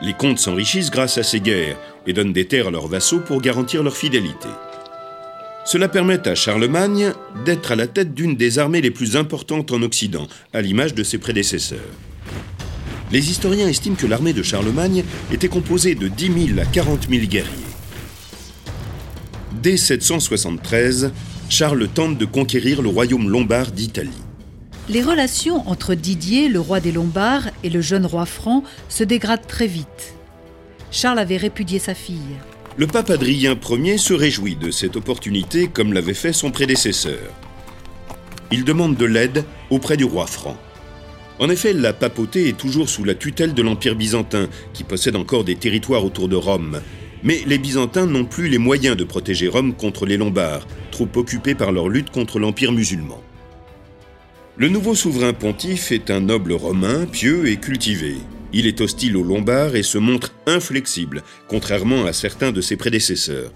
Les 0.00 0.14
comtes 0.14 0.38
s'enrichissent 0.38 0.90
grâce 0.90 1.18
à 1.18 1.22
ces 1.22 1.40
guerres 1.40 1.78
et 2.06 2.12
donnent 2.12 2.32
des 2.32 2.46
terres 2.46 2.68
à 2.68 2.70
leurs 2.70 2.88
vassaux 2.88 3.20
pour 3.20 3.40
garantir 3.40 3.82
leur 3.82 3.96
fidélité. 3.96 4.48
Cela 5.64 5.88
permet 5.88 6.28
à 6.28 6.34
Charlemagne 6.34 7.12
d'être 7.46 7.72
à 7.72 7.76
la 7.76 7.86
tête 7.86 8.14
d'une 8.14 8.36
des 8.36 8.58
armées 8.58 8.82
les 8.82 8.90
plus 8.90 9.16
importantes 9.16 9.72
en 9.72 9.80
Occident, 9.80 10.28
à 10.52 10.60
l'image 10.60 10.94
de 10.94 11.02
ses 11.02 11.16
prédécesseurs. 11.16 11.78
Les 13.10 13.30
historiens 13.30 13.68
estiment 13.68 13.96
que 13.96 14.06
l'armée 14.06 14.34
de 14.34 14.42
Charlemagne 14.42 15.04
était 15.32 15.48
composée 15.48 15.94
de 15.94 16.08
10 16.08 16.48
000 16.48 16.58
à 16.58 16.66
40 16.66 17.08
000 17.08 17.26
guerriers. 17.26 17.50
Dès 19.62 19.78
773, 19.78 21.12
Charles 21.48 21.88
tente 21.88 22.18
de 22.18 22.24
conquérir 22.26 22.82
le 22.82 22.90
royaume 22.90 23.30
lombard 23.30 23.70
d'Italie. 23.70 24.10
Les 24.90 25.00
relations 25.02 25.66
entre 25.66 25.94
Didier, 25.94 26.48
le 26.48 26.60
roi 26.60 26.80
des 26.80 26.92
Lombards, 26.92 27.48
et 27.62 27.70
le 27.70 27.80
jeune 27.80 28.04
roi 28.04 28.26
franc 28.26 28.64
se 28.90 29.02
dégradent 29.02 29.46
très 29.46 29.66
vite. 29.66 30.14
Charles 30.90 31.18
avait 31.18 31.38
répudié 31.38 31.78
sa 31.78 31.94
fille. 31.94 32.36
Le 32.76 32.88
pape 32.88 33.10
Adrien 33.10 33.56
Ier 33.70 33.98
se 33.98 34.14
réjouit 34.14 34.56
de 34.56 34.72
cette 34.72 34.96
opportunité 34.96 35.68
comme 35.68 35.92
l'avait 35.92 36.12
fait 36.12 36.32
son 36.32 36.50
prédécesseur. 36.50 37.20
Il 38.50 38.64
demande 38.64 38.96
de 38.96 39.04
l'aide 39.04 39.44
auprès 39.70 39.96
du 39.96 40.02
roi 40.02 40.26
franc. 40.26 40.56
En 41.38 41.48
effet, 41.50 41.72
la 41.72 41.92
papauté 41.92 42.48
est 42.48 42.56
toujours 42.56 42.88
sous 42.88 43.04
la 43.04 43.14
tutelle 43.14 43.54
de 43.54 43.62
l'Empire 43.62 43.94
byzantin, 43.94 44.48
qui 44.72 44.82
possède 44.82 45.14
encore 45.14 45.44
des 45.44 45.54
territoires 45.54 46.04
autour 46.04 46.28
de 46.28 46.34
Rome. 46.34 46.80
Mais 47.22 47.42
les 47.46 47.58
Byzantins 47.58 48.06
n'ont 48.06 48.24
plus 48.24 48.48
les 48.48 48.58
moyens 48.58 48.96
de 48.96 49.04
protéger 49.04 49.46
Rome 49.46 49.74
contre 49.74 50.04
les 50.04 50.16
Lombards, 50.16 50.66
trop 50.90 51.08
occupés 51.14 51.54
par 51.54 51.70
leur 51.70 51.88
lutte 51.88 52.10
contre 52.10 52.40
l'Empire 52.40 52.72
musulman. 52.72 53.22
Le 54.56 54.68
nouveau 54.68 54.96
souverain 54.96 55.32
pontife 55.32 55.92
est 55.92 56.10
un 56.10 56.20
noble 56.20 56.52
romain, 56.52 57.06
pieux 57.06 57.46
et 57.46 57.56
cultivé. 57.56 58.16
Il 58.56 58.68
est 58.68 58.80
hostile 58.80 59.16
aux 59.16 59.24
Lombards 59.24 59.74
et 59.74 59.82
se 59.82 59.98
montre 59.98 60.32
inflexible, 60.46 61.24
contrairement 61.48 62.04
à 62.04 62.12
certains 62.12 62.52
de 62.52 62.60
ses 62.60 62.76
prédécesseurs. 62.76 63.50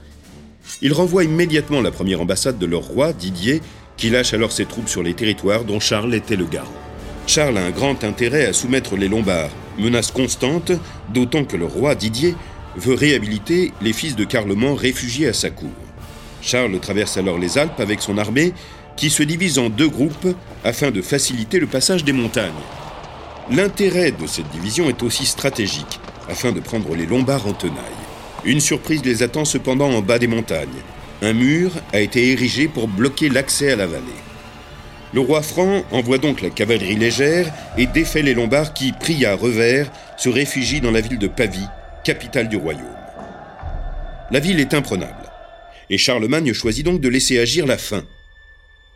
Il 0.82 0.92
renvoie 0.92 1.22
immédiatement 1.22 1.80
la 1.80 1.92
première 1.92 2.20
ambassade 2.20 2.58
de 2.58 2.66
leur 2.66 2.82
roi, 2.82 3.12
Didier, 3.12 3.62
qui 3.96 4.10
lâche 4.10 4.34
alors 4.34 4.50
ses 4.50 4.66
troupes 4.66 4.88
sur 4.88 5.04
les 5.04 5.14
territoires 5.14 5.62
dont 5.62 5.78
Charles 5.78 6.16
était 6.16 6.34
le 6.34 6.46
garant. 6.46 6.74
Charles 7.28 7.58
a 7.58 7.64
un 7.64 7.70
grand 7.70 8.02
intérêt 8.02 8.46
à 8.46 8.52
soumettre 8.52 8.96
les 8.96 9.06
Lombards, 9.06 9.52
menace 9.78 10.10
constante, 10.10 10.72
d'autant 11.14 11.44
que 11.44 11.56
le 11.56 11.66
roi 11.66 11.94
Didier 11.94 12.34
veut 12.76 12.94
réhabiliter 12.94 13.72
les 13.80 13.92
fils 13.92 14.16
de 14.16 14.24
Carloman 14.24 14.74
réfugiés 14.74 15.28
à 15.28 15.32
sa 15.32 15.50
cour. 15.50 15.70
Charles 16.42 16.78
traverse 16.80 17.16
alors 17.16 17.38
les 17.38 17.56
Alpes 17.56 17.78
avec 17.78 18.00
son 18.00 18.18
armée, 18.18 18.52
qui 18.96 19.10
se 19.10 19.22
divise 19.22 19.60
en 19.60 19.68
deux 19.68 19.88
groupes 19.88 20.34
afin 20.64 20.90
de 20.90 21.02
faciliter 21.02 21.60
le 21.60 21.68
passage 21.68 22.02
des 22.02 22.12
montagnes. 22.12 22.50
L'intérêt 23.50 24.12
de 24.12 24.26
cette 24.26 24.50
division 24.50 24.90
est 24.90 25.02
aussi 25.02 25.24
stratégique, 25.24 26.00
afin 26.28 26.52
de 26.52 26.60
prendre 26.60 26.94
les 26.94 27.06
Lombards 27.06 27.46
en 27.46 27.54
tenaille. 27.54 27.76
Une 28.44 28.60
surprise 28.60 29.02
les 29.04 29.22
attend 29.22 29.46
cependant 29.46 29.90
en 29.90 30.02
bas 30.02 30.18
des 30.18 30.26
montagnes. 30.26 30.68
Un 31.22 31.32
mur 31.32 31.72
a 31.94 32.00
été 32.00 32.30
érigé 32.30 32.68
pour 32.68 32.88
bloquer 32.88 33.30
l'accès 33.30 33.72
à 33.72 33.76
la 33.76 33.86
vallée. 33.86 34.04
Le 35.14 35.20
roi 35.20 35.40
franc 35.40 35.82
envoie 35.92 36.18
donc 36.18 36.42
la 36.42 36.50
cavalerie 36.50 36.96
légère 36.96 37.50
et 37.78 37.86
défait 37.86 38.20
les 38.20 38.34
Lombards 38.34 38.74
qui, 38.74 38.92
pris 38.92 39.24
à 39.24 39.34
revers, 39.34 39.90
se 40.18 40.28
réfugient 40.28 40.82
dans 40.82 40.90
la 40.90 41.00
ville 41.00 41.18
de 41.18 41.26
Pavie, 41.28 41.68
capitale 42.04 42.50
du 42.50 42.58
royaume. 42.58 42.84
La 44.30 44.40
ville 44.40 44.60
est 44.60 44.74
imprenable, 44.74 45.32
et 45.88 45.96
Charlemagne 45.96 46.52
choisit 46.52 46.84
donc 46.84 47.00
de 47.00 47.08
laisser 47.08 47.38
agir 47.38 47.66
la 47.66 47.78
faim. 47.78 48.04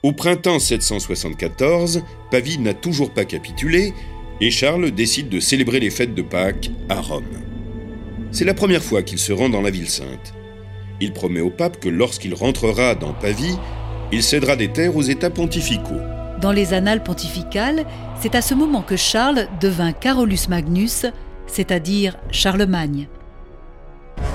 Au 0.03 0.13
printemps 0.13 0.59
774, 0.59 2.03
Pavie 2.31 2.59
n'a 2.59 2.75
toujours 2.75 3.15
pas 3.15 3.25
capitulé 3.25 3.95
et 4.41 4.51
Charles 4.51 4.91
décide 4.91 5.29
de 5.29 5.41
célébrer 5.41 5.81
les 5.81 5.91
fêtes 5.91 6.15
de 6.15 6.23
Pâques 6.23 6.71
à 6.89 7.01
Rome. 7.01 7.25
C'est 8.31 8.45
la 8.45 8.55
première 8.55 8.83
fois 8.83 9.03
qu'il 9.03 9.19
se 9.19 9.33
rend 9.33 9.49
dans 9.49 9.61
la 9.61 9.71
ville 9.71 9.89
sainte. 9.89 10.35
Il 11.01 11.13
promet 11.13 11.41
au 11.41 11.51
pape 11.51 11.81
que 11.81 11.89
lorsqu'il 11.89 12.35
rentrera 12.35 12.95
dans 12.95 13.13
Pavie, 13.13 13.59
il 14.13 14.23
cédera 14.23 14.57
des 14.57 14.69
terres 14.69 14.97
aux 14.97 15.03
États 15.03 15.31
pontificaux. 15.31 16.01
Dans 16.41 16.53
les 16.53 16.75
annales 16.75 17.03
pontificales, 17.03 17.85
c'est 18.21 18.35
à 18.35 18.43
ce 18.43 18.55
moment 18.55 18.83
que 18.83 18.97
Charles 18.97 19.49
devint 19.61 19.93
Carolus 19.93 20.49
Magnus, 20.49 21.07
c'est-à-dire 21.47 22.17
Charlemagne. 22.31 23.09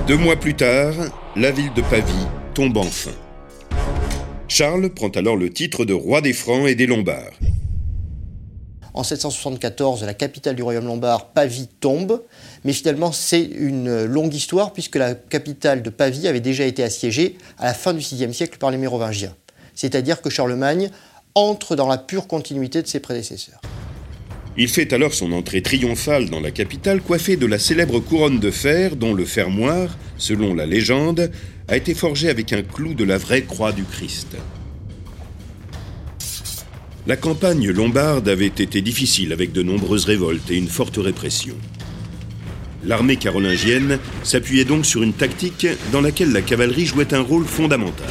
Deux 0.07 0.17
mois 0.17 0.35
plus 0.35 0.53
tard, 0.53 0.93
la 1.35 1.51
ville 1.51 1.73
de 1.73 1.81
Pavie 1.81 2.27
tombe 2.53 2.77
enfin. 2.77 3.11
Charles 4.47 4.89
prend 4.89 5.09
alors 5.09 5.35
le 5.35 5.49
titre 5.49 5.83
de 5.83 5.93
roi 5.93 6.21
des 6.21 6.33
Francs 6.33 6.67
et 6.67 6.75
des 6.75 6.87
Lombards. 6.87 7.37
En 8.97 9.03
774, 9.03 10.03
la 10.05 10.15
capitale 10.15 10.55
du 10.55 10.63
royaume 10.63 10.87
lombard, 10.87 11.27
Pavie, 11.27 11.67
tombe. 11.67 12.23
Mais 12.65 12.73
finalement, 12.73 13.11
c'est 13.11 13.43
une 13.43 14.05
longue 14.05 14.33
histoire 14.33 14.73
puisque 14.73 14.95
la 14.95 15.13
capitale 15.13 15.83
de 15.83 15.91
Pavie 15.91 16.27
avait 16.27 16.39
déjà 16.39 16.65
été 16.65 16.81
assiégée 16.81 17.37
à 17.59 17.65
la 17.65 17.75
fin 17.75 17.93
du 17.93 17.99
VIe 17.99 18.33
siècle 18.33 18.57
par 18.57 18.71
les 18.71 18.77
Mérovingiens. 18.77 19.35
C'est-à-dire 19.75 20.19
que 20.19 20.31
Charlemagne 20.31 20.89
entre 21.35 21.75
dans 21.75 21.87
la 21.87 21.99
pure 21.99 22.25
continuité 22.25 22.81
de 22.81 22.87
ses 22.87 22.99
prédécesseurs. 22.99 23.61
Il 24.57 24.67
fait 24.67 24.91
alors 24.91 25.13
son 25.13 25.31
entrée 25.31 25.61
triomphale 25.61 26.31
dans 26.31 26.39
la 26.39 26.49
capitale, 26.49 27.01
coiffé 27.01 27.37
de 27.37 27.45
la 27.45 27.59
célèbre 27.59 27.99
couronne 27.99 28.39
de 28.39 28.49
fer 28.49 28.95
dont 28.95 29.13
le 29.13 29.25
fermoir, 29.25 29.95
selon 30.17 30.55
la 30.55 30.65
légende, 30.65 31.29
a 31.67 31.77
été 31.77 31.93
forgé 31.93 32.29
avec 32.29 32.51
un 32.51 32.63
clou 32.63 32.95
de 32.95 33.03
la 33.03 33.19
vraie 33.19 33.43
croix 33.43 33.73
du 33.73 33.83
Christ. 33.83 34.35
La 37.07 37.15
campagne 37.15 37.69
lombarde 37.69 38.27
avait 38.27 38.47
été 38.47 38.81
difficile 38.81 39.31
avec 39.31 39.53
de 39.53 39.63
nombreuses 39.63 40.03
révoltes 40.03 40.51
et 40.51 40.57
une 40.57 40.67
forte 40.67 40.97
répression. 40.97 41.55
L'armée 42.83 43.15
carolingienne 43.15 43.99
s'appuyait 44.23 44.65
donc 44.65 44.85
sur 44.85 45.03
une 45.03 45.13
tactique 45.13 45.67
dans 45.93 46.01
laquelle 46.01 46.33
la 46.33 46.41
cavalerie 46.41 46.85
jouait 46.85 47.13
un 47.13 47.21
rôle 47.21 47.45
fondamental. 47.45 48.09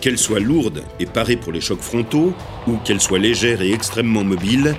Qu'elle 0.00 0.18
soit 0.18 0.38
lourde 0.38 0.84
et 1.00 1.06
parée 1.06 1.34
pour 1.34 1.50
les 1.50 1.60
chocs 1.60 1.80
frontaux, 1.80 2.32
ou 2.68 2.76
qu'elle 2.76 3.00
soit 3.00 3.18
légère 3.18 3.60
et 3.60 3.72
extrêmement 3.72 4.22
mobile, 4.22 4.76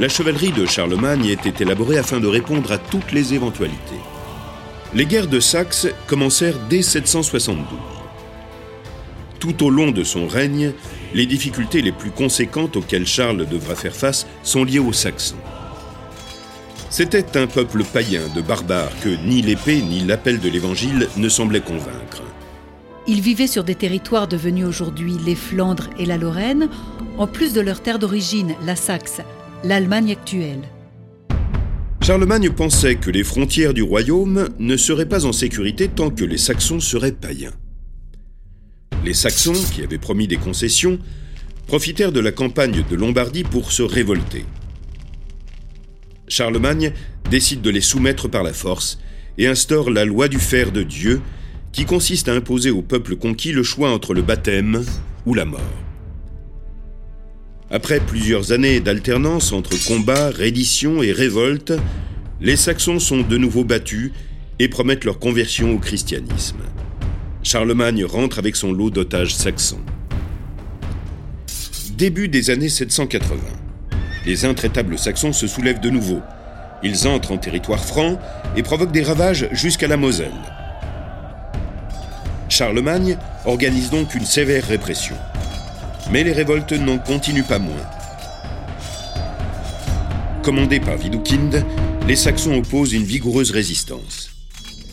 la 0.00 0.08
chevalerie 0.08 0.52
de 0.52 0.64
Charlemagne 0.64 1.26
était 1.26 1.62
élaborée 1.62 1.98
afin 1.98 2.20
de 2.20 2.26
répondre 2.26 2.72
à 2.72 2.78
toutes 2.78 3.12
les 3.12 3.34
éventualités. 3.34 4.00
Les 4.94 5.04
guerres 5.04 5.26
de 5.26 5.40
Saxe 5.40 5.86
commencèrent 6.06 6.58
dès 6.70 6.80
772. 6.80 7.66
Tout 9.40 9.62
au 9.62 9.68
long 9.68 9.90
de 9.90 10.04
son 10.04 10.26
règne, 10.26 10.72
les 11.14 11.26
difficultés 11.26 11.82
les 11.82 11.92
plus 11.92 12.10
conséquentes 12.10 12.76
auxquelles 12.76 13.06
Charles 13.06 13.46
devra 13.46 13.74
faire 13.74 13.94
face 13.94 14.26
sont 14.42 14.64
liées 14.64 14.78
aux 14.78 14.92
Saxons. 14.92 15.36
C'était 16.90 17.36
un 17.36 17.46
peuple 17.46 17.84
païen 17.84 18.22
de 18.34 18.40
barbares 18.40 18.92
que 19.02 19.10
ni 19.26 19.42
l'épée 19.42 19.82
ni 19.82 20.00
l'appel 20.00 20.40
de 20.40 20.48
l'Évangile 20.48 21.08
ne 21.16 21.28
semblaient 21.28 21.60
convaincre. 21.60 22.22
Ils 23.06 23.20
vivaient 23.20 23.46
sur 23.46 23.64
des 23.64 23.74
territoires 23.74 24.28
devenus 24.28 24.66
aujourd'hui 24.66 25.16
les 25.24 25.34
Flandres 25.34 25.88
et 25.98 26.06
la 26.06 26.18
Lorraine, 26.18 26.68
en 27.16 27.26
plus 27.26 27.52
de 27.52 27.60
leur 27.60 27.80
terre 27.80 27.98
d'origine, 27.98 28.54
la 28.64 28.76
Saxe, 28.76 29.20
l'Allemagne 29.64 30.12
actuelle. 30.12 30.62
Charlemagne 32.02 32.50
pensait 32.50 32.96
que 32.96 33.10
les 33.10 33.24
frontières 33.24 33.74
du 33.74 33.82
royaume 33.82 34.48
ne 34.58 34.76
seraient 34.76 35.08
pas 35.08 35.26
en 35.26 35.32
sécurité 35.32 35.88
tant 35.88 36.10
que 36.10 36.24
les 36.24 36.38
Saxons 36.38 36.80
seraient 36.80 37.12
païens. 37.12 37.52
Les 39.08 39.14
Saxons, 39.14 39.54
qui 39.72 39.82
avaient 39.82 39.96
promis 39.96 40.28
des 40.28 40.36
concessions, 40.36 40.98
profitèrent 41.66 42.12
de 42.12 42.20
la 42.20 42.30
campagne 42.30 42.84
de 42.90 42.94
Lombardie 42.94 43.42
pour 43.42 43.72
se 43.72 43.82
révolter. 43.82 44.44
Charlemagne 46.28 46.92
décide 47.30 47.62
de 47.62 47.70
les 47.70 47.80
soumettre 47.80 48.28
par 48.28 48.42
la 48.42 48.52
force 48.52 48.98
et 49.38 49.46
instaure 49.46 49.88
la 49.88 50.04
loi 50.04 50.28
du 50.28 50.38
fer 50.38 50.72
de 50.72 50.82
Dieu, 50.82 51.22
qui 51.72 51.86
consiste 51.86 52.28
à 52.28 52.34
imposer 52.34 52.68
au 52.68 52.82
peuple 52.82 53.16
conquis 53.16 53.52
le 53.52 53.62
choix 53.62 53.90
entre 53.92 54.12
le 54.12 54.20
baptême 54.20 54.84
ou 55.24 55.32
la 55.32 55.46
mort. 55.46 55.62
Après 57.70 58.00
plusieurs 58.00 58.52
années 58.52 58.80
d'alternance 58.80 59.52
entre 59.52 59.82
combats, 59.86 60.28
redditions 60.28 61.02
et 61.02 61.12
révoltes, 61.12 61.72
les 62.42 62.56
Saxons 62.56 62.98
sont 62.98 63.22
de 63.22 63.38
nouveau 63.38 63.64
battus 63.64 64.12
et 64.58 64.68
promettent 64.68 65.06
leur 65.06 65.18
conversion 65.18 65.72
au 65.72 65.78
christianisme. 65.78 66.58
Charlemagne 67.42 68.04
rentre 68.04 68.38
avec 68.38 68.56
son 68.56 68.72
lot 68.72 68.90
d'otages 68.90 69.34
saxons. 69.34 69.80
Début 71.96 72.28
des 72.28 72.50
années 72.50 72.68
780. 72.68 73.36
Les 74.26 74.44
intraitables 74.44 74.98
saxons 74.98 75.32
se 75.32 75.46
soulèvent 75.46 75.80
de 75.80 75.90
nouveau. 75.90 76.20
Ils 76.82 77.06
entrent 77.08 77.32
en 77.32 77.38
territoire 77.38 77.84
franc 77.84 78.18
et 78.56 78.62
provoquent 78.62 78.92
des 78.92 79.02
ravages 79.02 79.48
jusqu'à 79.52 79.88
la 79.88 79.96
Moselle. 79.96 80.32
Charlemagne 82.48 83.16
organise 83.46 83.90
donc 83.90 84.14
une 84.14 84.24
sévère 84.24 84.66
répression. 84.66 85.16
Mais 86.10 86.24
les 86.24 86.32
révoltes 86.32 86.72
n'en 86.72 86.98
continuent 86.98 87.42
pas 87.44 87.58
moins. 87.58 87.86
Commandés 90.42 90.80
par 90.80 90.98
Widukind, 90.98 91.64
les 92.06 92.16
Saxons 92.16 92.56
opposent 92.56 92.94
une 92.94 93.04
vigoureuse 93.04 93.50
résistance. 93.50 94.37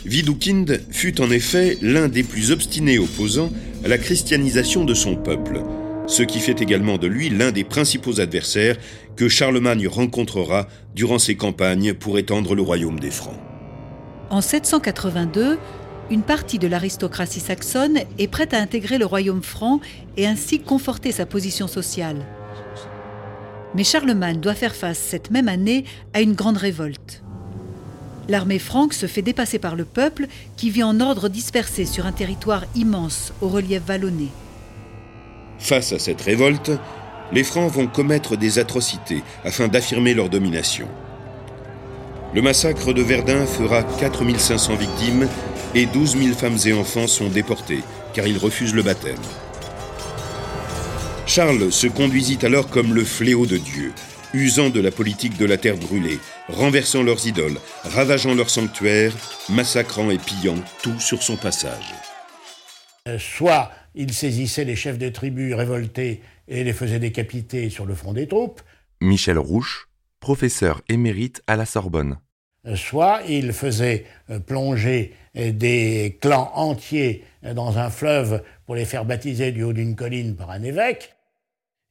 Widukind 0.05 0.81
fut 0.91 1.19
en 1.19 1.31
effet 1.31 1.77
l'un 1.81 2.07
des 2.07 2.21
plus 2.21 2.51
obstinés 2.51 2.99
opposants 2.99 3.49
à 3.83 3.87
la 3.87 3.97
christianisation 3.97 4.85
de 4.85 4.93
son 4.93 5.15
peuple, 5.15 5.63
ce 6.05 6.21
qui 6.21 6.39
fait 6.39 6.61
également 6.61 6.99
de 6.99 7.07
lui 7.07 7.29
l'un 7.29 7.51
des 7.51 7.63
principaux 7.63 8.19
adversaires 8.19 8.77
que 9.15 9.27
Charlemagne 9.27 9.87
rencontrera 9.87 10.67
durant 10.93 11.17
ses 11.17 11.35
campagnes 11.35 11.93
pour 11.95 12.19
étendre 12.19 12.53
le 12.53 12.61
royaume 12.61 12.99
des 12.99 13.09
Francs. 13.09 13.39
En 14.29 14.41
782, 14.41 15.57
une 16.11 16.21
partie 16.21 16.59
de 16.59 16.67
l'aristocratie 16.67 17.39
saxonne 17.39 17.99
est 18.19 18.27
prête 18.27 18.53
à 18.53 18.59
intégrer 18.59 18.99
le 18.99 19.05
royaume 19.07 19.41
franc 19.41 19.79
et 20.17 20.27
ainsi 20.27 20.59
conforter 20.59 21.11
sa 21.11 21.25
position 21.25 21.67
sociale. 21.67 22.25
Mais 23.73 23.83
Charlemagne 23.83 24.39
doit 24.39 24.53
faire 24.53 24.75
face 24.75 24.99
cette 24.99 25.31
même 25.31 25.49
année 25.49 25.83
à 26.13 26.21
une 26.21 26.33
grande 26.33 26.57
révolte. 26.57 27.24
L'armée 28.27 28.59
franque 28.59 28.93
se 28.93 29.05
fait 29.05 29.21
dépasser 29.21 29.59
par 29.59 29.75
le 29.75 29.85
peuple 29.85 30.27
qui 30.57 30.69
vit 30.69 30.83
en 30.83 30.99
ordre 30.99 31.29
dispersé 31.29 31.85
sur 31.85 32.05
un 32.05 32.11
territoire 32.11 32.63
immense 32.75 33.33
au 33.41 33.49
relief 33.49 33.83
vallonné. 33.85 34.29
Face 35.59 35.93
à 35.93 35.99
cette 35.99 36.21
révolte, 36.21 36.71
les 37.31 37.43
Francs 37.43 37.71
vont 37.71 37.87
commettre 37.87 38.35
des 38.35 38.59
atrocités 38.59 39.23
afin 39.43 39.67
d'affirmer 39.67 40.13
leur 40.13 40.29
domination. 40.29 40.87
Le 42.33 42.41
massacre 42.41 42.93
de 42.93 43.01
Verdun 43.01 43.45
fera 43.45 43.83
4500 43.83 44.75
victimes 44.75 45.27
et 45.73 45.85
12 45.85 46.17
000 46.17 46.33
femmes 46.33 46.57
et 46.65 46.73
enfants 46.73 47.07
sont 47.07 47.29
déportés 47.29 47.81
car 48.13 48.27
ils 48.27 48.37
refusent 48.37 48.75
le 48.75 48.83
baptême. 48.83 49.15
Charles 51.25 51.71
se 51.71 51.87
conduisit 51.87 52.39
alors 52.43 52.69
comme 52.69 52.93
le 52.93 53.03
fléau 53.03 53.45
de 53.45 53.57
Dieu, 53.57 53.93
usant 54.33 54.69
de 54.69 54.79
la 54.79 54.91
politique 54.91 55.37
de 55.37 55.45
la 55.45 55.57
terre 55.57 55.77
brûlée, 55.77 56.19
renversant 56.47 57.03
leurs 57.03 57.25
idoles, 57.27 57.57
ravageant 57.83 58.33
leurs 58.35 58.49
sanctuaires, 58.49 59.13
massacrant 59.49 60.09
et 60.11 60.17
pillant 60.17 60.57
tout 60.81 60.99
sur 60.99 61.23
son 61.23 61.35
passage. 61.35 61.93
Euh, 63.07 63.19
soit 63.19 63.71
il 63.93 64.13
saisissait 64.13 64.65
les 64.65 64.75
chefs 64.75 64.97
de 64.97 65.09
tribus 65.09 65.53
révoltés 65.53 66.21
et 66.47 66.63
les 66.63 66.73
faisait 66.73 66.99
décapiter 66.99 67.69
sur 67.69 67.85
le 67.85 67.95
front 67.95 68.13
des 68.13 68.27
troupes. 68.27 68.61
Michel 69.01 69.37
Rouche, 69.37 69.87
professeur 70.19 70.81
émérite 70.89 71.41
à 71.47 71.55
la 71.55 71.65
Sorbonne. 71.65 72.17
Euh, 72.65 72.75
soit 72.75 73.21
il 73.27 73.53
faisait 73.53 74.05
euh, 74.29 74.39
plonger 74.39 75.13
des 75.35 76.17
clans 76.21 76.49
entiers 76.55 77.25
dans 77.43 77.77
un 77.77 77.89
fleuve 77.89 78.41
pour 78.65 78.73
les 78.73 78.85
faire 78.85 79.03
baptiser 79.03 79.51
du 79.51 79.63
haut 79.63 79.73
d'une 79.73 79.97
colline 79.97 80.37
par 80.37 80.49
un 80.49 80.63
évêque. 80.63 81.13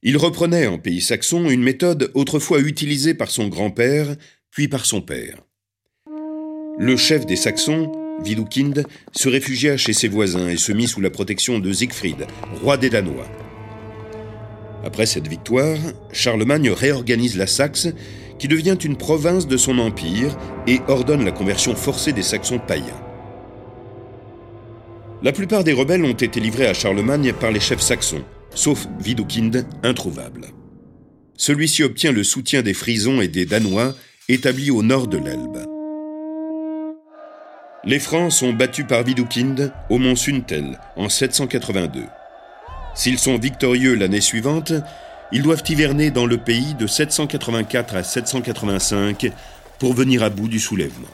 Il 0.07 0.17
reprenait 0.17 0.67
en 0.67 0.77
pays 0.77 1.01
saxon 1.01 1.49
une 1.49 1.63
méthode 1.63 2.11
autrefois 2.13 2.59
utilisée 2.59 3.15
par 3.15 3.31
son 3.31 3.47
grand-père, 3.47 4.15
puis 4.55 4.69
par 4.69 4.85
son 4.85 5.01
père. 5.01 5.41
Le 6.79 6.95
chef 6.95 7.25
des 7.25 7.35
Saxons, 7.35 7.91
Widukind, 8.23 8.85
se 9.11 9.27
réfugia 9.27 9.75
chez 9.75 9.91
ses 9.91 10.07
voisins 10.07 10.47
et 10.47 10.55
se 10.55 10.71
mit 10.71 10.87
sous 10.87 11.01
la 11.01 11.09
protection 11.09 11.59
de 11.59 11.73
Siegfried, 11.73 12.25
roi 12.61 12.77
des 12.77 12.89
Danois. 12.89 13.27
Après 14.85 15.05
cette 15.05 15.27
victoire, 15.27 15.77
Charlemagne 16.13 16.69
réorganise 16.69 17.35
la 17.35 17.47
Saxe, 17.47 17.89
qui 18.39 18.47
devient 18.47 18.77
une 18.81 18.95
province 18.95 19.45
de 19.45 19.57
son 19.57 19.77
empire, 19.77 20.37
et 20.67 20.79
ordonne 20.87 21.25
la 21.25 21.31
conversion 21.33 21.75
forcée 21.75 22.13
des 22.13 22.23
Saxons 22.23 22.59
païens. 22.65 23.01
La 25.21 25.33
plupart 25.33 25.65
des 25.65 25.73
rebelles 25.73 26.05
ont 26.05 26.13
été 26.13 26.39
livrés 26.39 26.67
à 26.67 26.73
Charlemagne 26.73 27.33
par 27.33 27.51
les 27.51 27.59
chefs 27.59 27.81
saxons, 27.81 28.23
sauf 28.53 28.87
Widukind, 29.03 29.67
introuvable. 29.83 30.47
Celui-ci 31.35 31.83
obtient 31.83 32.13
le 32.13 32.23
soutien 32.23 32.61
des 32.61 32.73
Frisons 32.73 33.19
et 33.19 33.27
des 33.27 33.45
Danois, 33.45 33.93
établis 34.27 34.71
au 34.71 34.81
nord 34.81 35.07
de 35.07 35.17
l'Elbe. 35.17 35.65
Les 37.83 37.99
Francs 37.99 38.31
sont 38.31 38.53
battus 38.53 38.85
par 38.87 39.05
Widukind 39.05 39.71
au 39.91 39.99
mont 39.99 40.15
Suntel 40.15 40.79
en 40.95 41.09
782. 41.09 42.05
S'ils 42.95 43.19
sont 43.19 43.37
victorieux 43.37 43.93
l'année 43.93 44.21
suivante, 44.21 44.73
ils 45.31 45.43
doivent 45.43 45.61
hiverner 45.69 46.09
dans 46.09 46.25
le 46.25 46.37
pays 46.37 46.73
de 46.73 46.87
784 46.87 47.95
à 47.95 48.03
785 48.03 49.31
pour 49.77 49.93
venir 49.93 50.23
à 50.23 50.31
bout 50.31 50.47
du 50.47 50.59
soulèvement. 50.59 51.07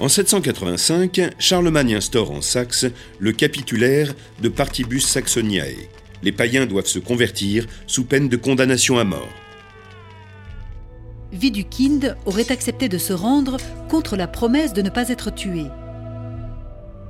En 0.00 0.08
785, 0.08 1.34
Charlemagne 1.38 1.94
instaure 1.94 2.32
en 2.32 2.40
Saxe 2.40 2.86
le 3.20 3.30
capitulaire 3.30 4.14
de 4.40 4.48
Partibus 4.48 5.06
Saxoniae. 5.06 5.76
Les 6.24 6.32
païens 6.32 6.66
doivent 6.66 6.86
se 6.86 6.98
convertir 6.98 7.66
sous 7.86 8.04
peine 8.04 8.28
de 8.28 8.36
condamnation 8.36 8.98
à 8.98 9.04
mort. 9.04 9.28
Widukind 11.32 12.16
aurait 12.26 12.50
accepté 12.50 12.88
de 12.88 12.98
se 12.98 13.12
rendre 13.12 13.56
contre 13.88 14.16
la 14.16 14.26
promesse 14.26 14.72
de 14.72 14.82
ne 14.82 14.90
pas 14.90 15.08
être 15.08 15.32
tué. 15.32 15.64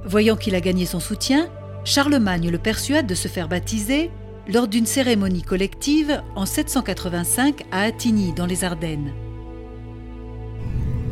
Voyant 0.05 0.37
qu'il 0.37 0.55
a 0.55 0.61
gagné 0.61 0.87
son 0.87 1.01
soutien, 1.01 1.49
Charlemagne 1.85 2.51
le 2.51 2.59
persuade 2.59 3.07
de 3.07 3.15
se 3.15 3.29
faire 3.29 3.49
baptiser 3.49 4.11
lors 4.49 4.69
d'une 4.69 4.87
cérémonie 4.87 5.43
collective 5.43 6.23
en 6.35 6.47
785 6.47 7.65
à 7.71 7.83
Attigny, 7.83 8.33
dans 8.33 8.47
les 8.47 8.65
Ardennes. 8.65 9.13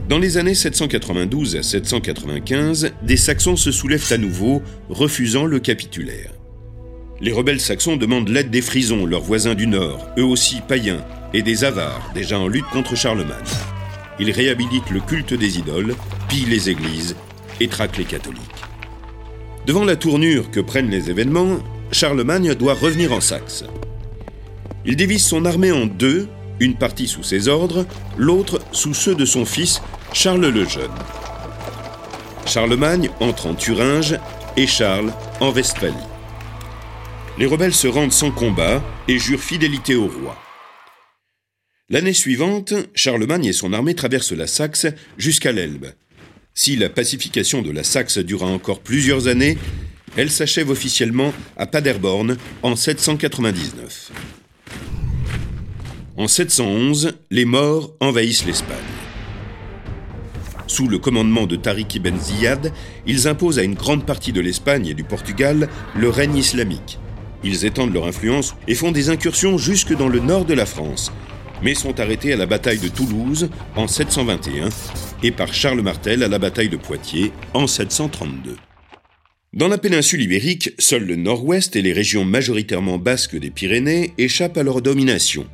Dans 0.09 0.19
les 0.19 0.39
années 0.39 0.55
792 0.55 1.57
à 1.57 1.63
795, 1.63 2.93
des 3.03 3.17
Saxons 3.17 3.57
se 3.57 3.71
soulèvent 3.71 4.13
à 4.13 4.19
nouveau, 4.19 4.63
refusant 4.89 5.45
le 5.45 5.61
capitulaire. 5.61 6.33
Les 7.21 7.33
rebelles 7.33 7.61
saxons 7.61 7.97
demandent 7.97 8.29
l'aide 8.29 8.51
des 8.51 8.63
Frisons, 8.63 9.05
leurs 9.05 9.23
voisins 9.23 9.55
du 9.55 9.67
Nord, 9.67 10.07
eux 10.17 10.25
aussi 10.25 10.61
païens, 10.67 11.05
et 11.35 11.43
des 11.43 11.65
Avars, 11.65 12.11
déjà 12.15 12.39
en 12.39 12.49
lutte 12.49 12.69
contre 12.73 12.97
Charlemagne. 12.97 13.37
Ils 14.19 14.31
réhabilitent 14.31 14.91
le 14.91 15.01
culte 15.01 15.35
des 15.35 15.59
idoles, 15.59 15.95
pillent 16.29 16.47
les 16.47 16.71
églises 16.71 17.17
et 17.61 17.69
traquent 17.69 17.99
les 17.99 18.05
catholiques. 18.05 18.43
Devant 19.67 19.85
la 19.85 19.97
tournure 19.97 20.51
que 20.51 20.61
prennent 20.61 20.91
les 20.91 21.11
événements, 21.11 21.59
Charlemagne 21.93 22.55
doit 22.55 22.75
revenir 22.75 23.13
en 23.13 23.21
Saxe. 23.21 23.65
Il 24.85 24.97
divise 24.97 25.25
son 25.25 25.45
armée 25.45 25.73
en 25.73 25.87
deux, 25.87 26.29
une 26.61 26.75
partie 26.75 27.07
sous 27.07 27.23
ses 27.23 27.49
ordres, 27.49 27.87
l'autre 28.17 28.61
sous 28.73 28.95
ceux 28.95 29.15
de 29.15 29.25
son 29.25 29.45
fils 29.45 29.83
Charles 30.13 30.47
le 30.47 30.67
Jeune. 30.67 30.91
Charlemagne 32.47 33.11
entre 33.21 33.47
en 33.47 33.55
Thuringe 33.55 34.17
et 34.57 34.67
Charles 34.67 35.13
en 35.41 35.51
Westphalie. 35.53 35.95
Les 37.39 37.47
rebelles 37.47 37.75
se 37.75 37.87
rendent 37.87 38.13
sans 38.13 38.31
combat 38.31 38.83
et 39.07 39.19
jurent 39.19 39.39
fidélité 39.39 39.95
au 39.95 40.07
roi. 40.07 40.37
L'année 41.91 42.13
suivante, 42.13 42.75
Charlemagne 42.95 43.47
et 43.47 43.55
son 43.55 43.73
armée 43.73 43.95
traversent 43.95 44.33
la 44.33 44.47
Saxe 44.47 44.87
jusqu'à 45.17 45.53
l'Elbe. 45.53 45.87
Si 46.53 46.77
la 46.77 46.91
pacification 46.91 47.63
de 47.63 47.71
la 47.71 47.83
Saxe 47.83 48.19
dura 48.19 48.45
encore 48.45 48.81
plusieurs 48.81 49.27
années, 49.27 49.57
elle 50.15 50.29
s'achève 50.29 50.69
officiellement 50.69 51.33
à 51.57 51.67
Paderborn 51.67 52.37
en 52.63 52.77
799. 52.77 54.13
En 56.19 56.29
711, 56.29 57.15
les 57.31 57.47
morts 57.47 57.95
envahissent 58.01 58.45
l'Espagne. 58.45 58.77
Sous 60.67 60.89
le 60.89 60.99
commandement 60.99 61.47
de 61.47 61.57
Tariq 61.57 61.97
ibn 61.97 62.19
Ziyad, 62.19 62.71
ils 63.07 63.29
imposent 63.29 63.59
à 63.59 63.63
une 63.63 63.77
grande 63.77 64.05
partie 64.05 64.33
de 64.33 64.43
l'Espagne 64.43 64.89
et 64.89 64.95
du 64.95 65.05
Portugal 65.05 65.71
le 65.97 66.11
règne 66.11 66.37
islamique. 66.37 66.99
Ils 67.43 67.65
étendent 67.65 67.95
leur 67.95 68.07
influence 68.07 68.57
et 68.67 68.75
font 68.75 68.93
des 68.93 69.09
incursions 69.09 69.57
jusque 69.57 69.97
dans 69.97 70.09
le 70.09 70.21
nord 70.21 70.45
de 70.45 70.53
la 70.53 70.67
France, 70.67 71.13
mais 71.63 71.75
sont 71.75 72.01
arrêtés 72.01 72.33
à 72.33 72.37
la 72.37 72.47
bataille 72.47 72.79
de 72.79 72.89
Toulouse 72.89 73.49
en 73.77 73.87
721 73.87 74.69
et 75.23 75.31
par 75.31 75.53
Charles 75.53 75.83
Martel 75.83 76.23
à 76.23 76.29
la 76.29 76.39
bataille 76.39 76.69
de 76.69 76.77
Poitiers 76.77 77.33
en 77.55 77.67
732. 77.67 78.57
Dans 79.55 79.69
la 79.69 79.79
péninsule 79.79 80.23
ibérique, 80.23 80.75
seul 80.79 81.05
le 81.05 81.17
nord-ouest 81.17 81.75
et 81.75 81.83
les 81.83 81.93
régions 81.93 82.25
majoritairement 82.25 82.99
basques 82.99 83.37
des 83.37 83.51
Pyrénées 83.51 84.13
échappent 84.19 84.59
à 84.59 84.63
leur 84.63 84.83
domination. 84.83 85.47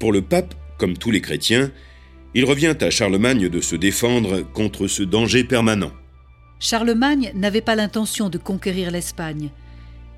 Pour 0.00 0.12
le 0.12 0.22
pape, 0.22 0.54
comme 0.76 0.98
tous 0.98 1.12
les 1.12 1.20
chrétiens, 1.20 1.70
il 2.34 2.44
revient 2.44 2.74
à 2.80 2.90
Charlemagne 2.90 3.48
de 3.48 3.60
se 3.60 3.76
défendre 3.76 4.40
contre 4.40 4.86
ce 4.88 5.02
danger 5.02 5.44
permanent. 5.44 5.92
Charlemagne 6.58 7.32
n'avait 7.34 7.60
pas 7.60 7.74
l'intention 7.74 8.28
de 8.28 8.38
conquérir 8.38 8.90
l'Espagne. 8.90 9.50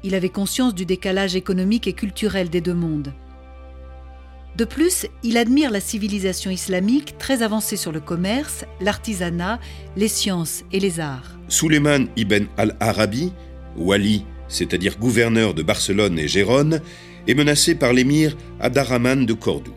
Il 0.03 0.15
avait 0.15 0.29
conscience 0.29 0.75
du 0.75 0.87
décalage 0.87 1.37
économique 1.37 1.87
et 1.87 1.93
culturel 1.93 2.51
des 2.51 2.61
deux 2.61 2.75
mondes. 2.75 3.13
De 4.57 4.65
plus, 4.65 5.07
il 5.25 5.37
admire 5.37 5.73
la 5.73 5.81
civilisation 5.81 6.49
islamique 6.51 7.19
très 7.19 7.43
avancée 7.43 7.77
sur 7.77 7.91
le 7.91 7.99
commerce, 7.99 8.65
l'artisanat, 8.81 9.59
les 9.97 10.07
sciences 10.07 10.63
et 10.71 10.79
les 10.79 11.01
arts. 11.01 11.37
Suleiman 11.49 12.07
ibn 12.17 12.45
al-Arabi, 12.57 13.33
wali, 13.77 14.25
c'est-à-dire 14.47 14.97
gouverneur 14.97 15.55
de 15.55 15.63
Barcelone 15.65 16.21
et 16.21 16.29
Gérone, 16.29 16.81
est 17.27 17.35
menacé 17.35 17.75
par 17.75 17.93
l'émir 17.93 18.37
Abdarrahman 18.61 19.27
de 19.27 19.33
Cordoue. 19.33 19.75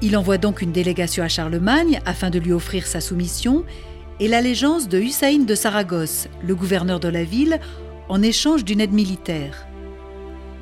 Il 0.00 0.16
envoie 0.16 0.38
donc 0.38 0.62
une 0.62 0.72
délégation 0.72 1.24
à 1.24 1.28
Charlemagne 1.28 2.00
afin 2.04 2.30
de 2.30 2.38
lui 2.38 2.52
offrir 2.52 2.86
sa 2.86 3.00
soumission 3.00 3.64
et 4.20 4.28
l'allégeance 4.28 4.88
de 4.88 5.00
Hussein 5.00 5.40
de 5.40 5.54
Saragosse, 5.56 6.28
le 6.46 6.54
gouverneur 6.54 7.00
de 7.00 7.08
la 7.08 7.24
ville, 7.24 7.58
en 8.08 8.22
échange 8.22 8.64
d'une 8.64 8.80
aide 8.80 8.92
militaire. 8.92 9.66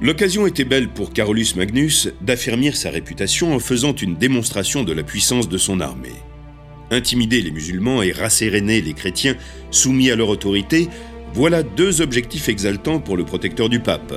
L'occasion 0.03 0.49
était 0.49 0.65
belle 0.65 0.89
pour 0.89 1.13
Carolus 1.13 1.55
Magnus 1.55 2.09
d'affermir 2.23 2.77
sa 2.77 2.91
réputation 2.91 3.55
en 3.55 3.61
faisant 3.61 3.95
une 3.95 4.17
démonstration 4.17 4.83
de 4.83 4.93
la 4.93 5.05
puissance 5.05 5.49
de 5.49 5.57
son 5.57 5.79
armée. 5.79 6.17
Intimider 6.91 7.41
les 7.41 7.53
musulmans 7.53 8.03
et 8.03 8.11
rasséréner 8.11 8.81
les 8.81 8.95
chrétiens 8.95 9.37
soumis 9.71 10.11
à 10.11 10.17
leur 10.17 10.29
autorité, 10.29 10.89
voilà 11.35 11.63
deux 11.63 12.01
objectifs 12.01 12.49
exaltants 12.49 12.99
pour 12.99 13.17
le 13.17 13.25
protecteur 13.25 13.69
du 13.69 13.79
pape. 13.79 14.13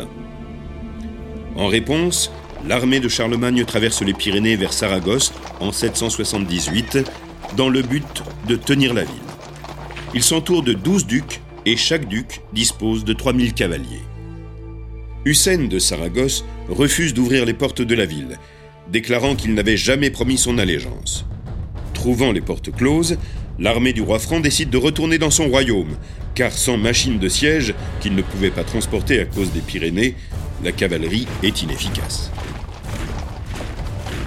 En 1.56 1.68
réponse, 1.68 2.32
l'armée 2.68 3.00
de 3.00 3.08
Charlemagne 3.08 3.64
traverse 3.64 4.02
les 4.02 4.14
Pyrénées 4.14 4.56
vers 4.56 4.74
Saragosse 4.74 5.34
en 5.60 5.72
778 5.72 6.98
dans 7.58 7.70
le 7.70 7.84
but 7.84 8.24
de 8.48 8.56
tenir 8.56 8.96
la 8.96 9.04
ville. 9.04 9.14
Il 10.16 10.24
s'entoure 10.24 10.64
de 10.64 10.74
douze 10.74 11.06
ducs 11.06 11.42
et 11.68 11.78
chaque 11.78 12.08
duc 12.08 12.42
dispose 12.54 13.06
de 13.06 13.14
3000 13.14 13.54
cavaliers. 13.54 14.02
Hussein 15.26 15.58
de 15.68 15.80
Saragosse 15.80 16.46
refuse 16.70 17.16
d'ouvrir 17.16 17.46
les 17.46 17.56
portes 17.56 17.82
de 17.82 17.96
la 17.96 18.06
ville, 18.06 18.38
déclarant 18.92 19.36
qu'il 19.36 19.56
n'avait 19.56 19.76
jamais 19.76 20.12
promis 20.12 20.38
son 20.38 20.60
allégeance. 20.60 21.26
Trouvant 21.96 22.32
les 22.32 22.42
portes 22.42 22.72
closes, 22.72 23.18
l'armée 23.58 23.92
du 23.92 24.02
roi 24.02 24.20
franc 24.20 24.40
décide 24.40 24.70
de 24.70 24.78
retourner 24.78 25.18
dans 25.18 25.32
son 25.32 25.48
royaume, 25.48 25.98
car 26.36 26.52
sans 26.52 26.78
machine 26.78 27.18
de 27.18 27.28
siège 27.28 27.74
qu'il 28.02 28.14
ne 28.14 28.22
pouvait 28.22 28.52
pas 28.52 28.64
transporter 28.64 29.20
à 29.20 29.26
cause 29.26 29.52
des 29.52 29.62
Pyrénées, 29.62 30.14
la 30.64 30.72
cavalerie 30.72 31.28
est 31.42 31.64
inefficace. 31.64 32.32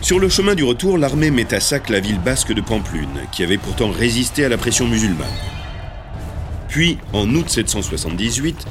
Sur 0.03 0.19
le 0.19 0.29
chemin 0.29 0.57
du 0.57 0.65
retour, 0.65 0.99
l'armée 0.99 1.31
met 1.31 1.55
à 1.55 1.61
sac 1.61 1.91
la 1.91 2.01
ville 2.01 2.19
basque 2.19 2.53
de 2.53 2.61
Pamplune, 2.61 3.27
qui 3.31 3.45
avait 3.45 3.59
pourtant 3.59 3.91
résisté 3.91 4.45
à 4.45 4.49
la 4.49 4.59
pression 4.59 4.89
musulmane. 4.89 5.29
Puis, 6.69 6.99
en 7.13 7.33
août 7.35 7.49
778, 7.49 8.67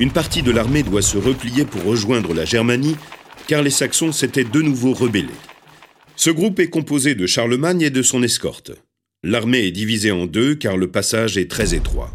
une 0.00 0.12
partie 0.12 0.42
de 0.42 0.52
l'armée 0.52 0.82
doit 0.82 1.02
se 1.02 1.18
replier 1.18 1.64
pour 1.64 1.82
rejoindre 1.82 2.32
la 2.32 2.44
Germanie, 2.44 2.96
car 3.48 3.62
les 3.62 3.70
Saxons 3.70 4.12
s'étaient 4.12 4.44
de 4.44 4.62
nouveau 4.62 4.92
rebellés. 4.92 5.28
Ce 6.14 6.30
groupe 6.30 6.60
est 6.60 6.70
composé 6.70 7.14
de 7.14 7.26
Charlemagne 7.26 7.82
et 7.82 7.90
de 7.90 8.02
son 8.02 8.22
escorte. 8.22 8.72
L'armée 9.24 9.66
est 9.66 9.72
divisée 9.72 10.12
en 10.12 10.26
deux 10.26 10.54
car 10.54 10.76
le 10.76 10.88
passage 10.88 11.36
est 11.36 11.50
très 11.50 11.74
étroit. 11.74 12.12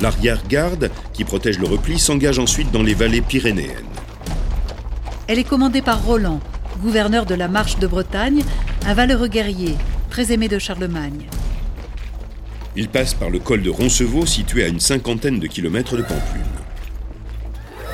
L'arrière-garde, 0.00 0.90
qui 1.12 1.24
protège 1.24 1.58
le 1.58 1.66
repli, 1.66 1.98
s'engage 1.98 2.38
ensuite 2.38 2.70
dans 2.70 2.82
les 2.82 2.94
vallées 2.94 3.20
pyrénéennes. 3.20 3.76
Elle 5.28 5.38
est 5.38 5.44
commandée 5.44 5.82
par 5.82 6.02
Roland, 6.04 6.40
gouverneur 6.80 7.26
de 7.26 7.34
la 7.34 7.48
Marche 7.48 7.78
de 7.78 7.86
Bretagne, 7.86 8.42
un 8.86 8.94
valeureux 8.94 9.28
guerrier, 9.28 9.74
très 10.08 10.32
aimé 10.32 10.48
de 10.48 10.58
Charlemagne. 10.58 11.26
Il 12.74 12.88
passe 12.88 13.12
par 13.12 13.28
le 13.28 13.38
col 13.38 13.62
de 13.62 13.68
Roncevaux, 13.68 14.24
situé 14.24 14.64
à 14.64 14.68
une 14.68 14.80
cinquantaine 14.80 15.38
de 15.38 15.46
kilomètres 15.46 15.96
de 15.96 16.02
Pamplune. 16.02 16.61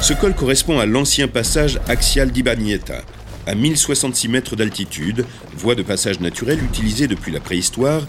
Ce 0.00 0.14
col 0.14 0.32
correspond 0.32 0.78
à 0.78 0.86
l'ancien 0.86 1.26
passage 1.26 1.80
axial 1.88 2.30
d'Ibanieta, 2.30 3.02
à 3.46 3.54
1066 3.54 4.28
mètres 4.28 4.54
d'altitude, 4.54 5.26
voie 5.56 5.74
de 5.74 5.82
passage 5.82 6.20
naturelle 6.20 6.62
utilisée 6.62 7.08
depuis 7.08 7.32
la 7.32 7.40
préhistoire 7.40 8.02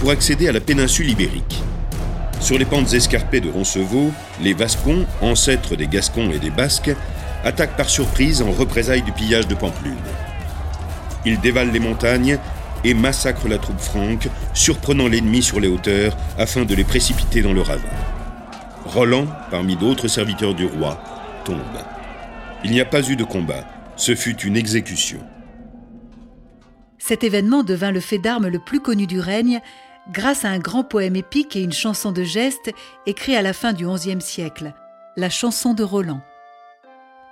pour 0.00 0.10
accéder 0.10 0.48
à 0.48 0.52
la 0.52 0.60
péninsule 0.60 1.08
ibérique. 1.08 1.62
Sur 2.40 2.58
les 2.58 2.64
pentes 2.64 2.92
escarpées 2.92 3.40
de 3.40 3.48
Roncevaux, 3.48 4.10
les 4.42 4.54
Vascons, 4.54 5.06
ancêtres 5.22 5.76
des 5.76 5.86
Gascons 5.86 6.30
et 6.30 6.40
des 6.40 6.50
Basques, 6.50 6.94
attaquent 7.44 7.76
par 7.76 7.88
surprise 7.88 8.42
en 8.42 8.50
représailles 8.50 9.02
du 9.02 9.12
pillage 9.12 9.46
de 9.46 9.54
Pamplune. 9.54 9.94
Ils 11.24 11.40
dévalent 11.40 11.72
les 11.72 11.80
montagnes 11.80 12.38
et 12.84 12.92
massacrent 12.92 13.48
la 13.48 13.58
troupe 13.58 13.80
franque, 13.80 14.28
surprenant 14.52 15.08
l'ennemi 15.08 15.42
sur 15.42 15.60
les 15.60 15.68
hauteurs 15.68 16.16
afin 16.38 16.64
de 16.64 16.74
les 16.74 16.84
précipiter 16.84 17.40
dans 17.40 17.52
le 17.52 17.62
ravin. 17.62 17.82
Roland, 18.84 19.26
parmi 19.50 19.76
d'autres 19.76 20.08
serviteurs 20.08 20.54
du 20.54 20.66
roi, 20.66 21.00
Il 22.64 22.70
n'y 22.70 22.80
a 22.80 22.84
pas 22.84 23.08
eu 23.08 23.16
de 23.16 23.24
combat, 23.24 23.64
ce 23.96 24.14
fut 24.14 24.36
une 24.42 24.56
exécution. 24.56 25.20
Cet 26.98 27.22
événement 27.22 27.62
devint 27.62 27.92
le 27.92 28.00
fait 28.00 28.18
d'armes 28.18 28.48
le 28.48 28.58
plus 28.58 28.80
connu 28.80 29.06
du 29.06 29.20
règne 29.20 29.60
grâce 30.12 30.44
à 30.44 30.48
un 30.48 30.58
grand 30.58 30.84
poème 30.84 31.16
épique 31.16 31.56
et 31.56 31.62
une 31.62 31.72
chanson 31.72 32.12
de 32.12 32.22
geste 32.24 32.72
écrit 33.06 33.36
à 33.36 33.42
la 33.42 33.52
fin 33.52 33.72
du 33.72 33.86
XIe 33.86 34.20
siècle, 34.20 34.72
la 35.16 35.30
chanson 35.30 35.74
de 35.74 35.84
Roland. 35.84 36.20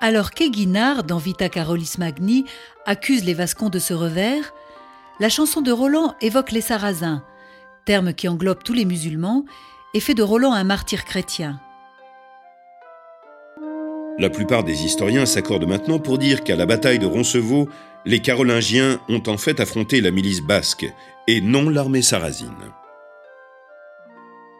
Alors 0.00 0.32
qu'Aiguinard, 0.32 1.04
dans 1.04 1.18
Vita 1.18 1.48
Carolis 1.48 1.94
Magni, 1.98 2.44
accuse 2.84 3.24
les 3.24 3.34
Vascons 3.34 3.70
de 3.70 3.78
ce 3.78 3.94
revers, 3.94 4.52
la 5.20 5.28
chanson 5.28 5.60
de 5.60 5.72
Roland 5.72 6.14
évoque 6.20 6.52
les 6.52 6.60
Sarrasins, 6.60 7.22
terme 7.84 8.12
qui 8.12 8.28
englobe 8.28 8.62
tous 8.62 8.74
les 8.74 8.84
musulmans, 8.84 9.44
et 9.94 10.00
fait 10.00 10.14
de 10.14 10.22
Roland 10.22 10.52
un 10.52 10.64
martyr 10.64 11.04
chrétien. 11.04 11.60
La 14.16 14.30
plupart 14.30 14.62
des 14.62 14.84
historiens 14.84 15.26
s'accordent 15.26 15.66
maintenant 15.66 15.98
pour 15.98 16.18
dire 16.18 16.44
qu'à 16.44 16.54
la 16.54 16.66
bataille 16.66 17.00
de 17.00 17.06
Roncevaux, 17.06 17.68
les 18.06 18.20
Carolingiens 18.20 19.00
ont 19.08 19.22
en 19.26 19.36
fait 19.36 19.58
affronté 19.58 20.00
la 20.00 20.12
milice 20.12 20.40
basque 20.40 20.86
et 21.26 21.40
non 21.40 21.68
l'armée 21.68 22.02
sarrasine. 22.02 22.54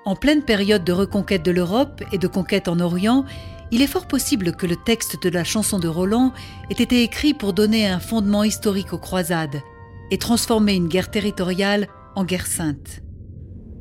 En 0.04 0.16
pleine 0.16 0.42
période 0.42 0.82
de 0.82 0.92
reconquête 0.92 1.44
de 1.44 1.52
l'Europe 1.52 2.02
et 2.12 2.18
de 2.18 2.26
conquête 2.26 2.66
en 2.66 2.80
Orient, 2.80 3.24
il 3.70 3.80
est 3.80 3.86
fort 3.86 4.08
possible 4.08 4.56
que 4.56 4.66
le 4.66 4.76
texte 4.76 5.22
de 5.22 5.30
la 5.30 5.44
chanson 5.44 5.78
de 5.78 5.88
Roland 5.88 6.32
ait 6.68 6.82
été 6.82 7.02
écrit 7.02 7.32
pour 7.32 7.52
donner 7.52 7.86
un 7.86 8.00
fondement 8.00 8.42
historique 8.42 8.92
aux 8.92 8.98
croisades 8.98 9.62
et 10.10 10.18
transformer 10.18 10.74
une 10.74 10.88
guerre 10.88 11.10
territoriale 11.12 11.86
en 12.16 12.24
guerre 12.24 12.46
sainte. 12.46 13.02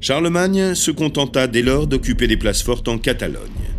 Charlemagne 0.02 0.76
se 0.76 0.92
contenta 0.92 1.48
dès 1.48 1.64
lors 1.64 1.88
d'occuper 1.88 2.28
des 2.28 2.38
places 2.38 2.62
fortes 2.62 2.88
en 2.88 3.00
Catalogne. 3.00 3.73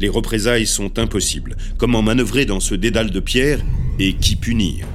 Les 0.00 0.08
représailles 0.08 0.66
sont 0.66 0.98
impossibles. 0.98 1.56
Comment 1.76 2.02
manœuvrer 2.02 2.46
dans 2.46 2.60
ce 2.60 2.74
dédale 2.74 3.10
de 3.10 3.20
pierre 3.20 3.60
et 3.98 4.14
qui 4.14 4.36
punir? 4.36 4.86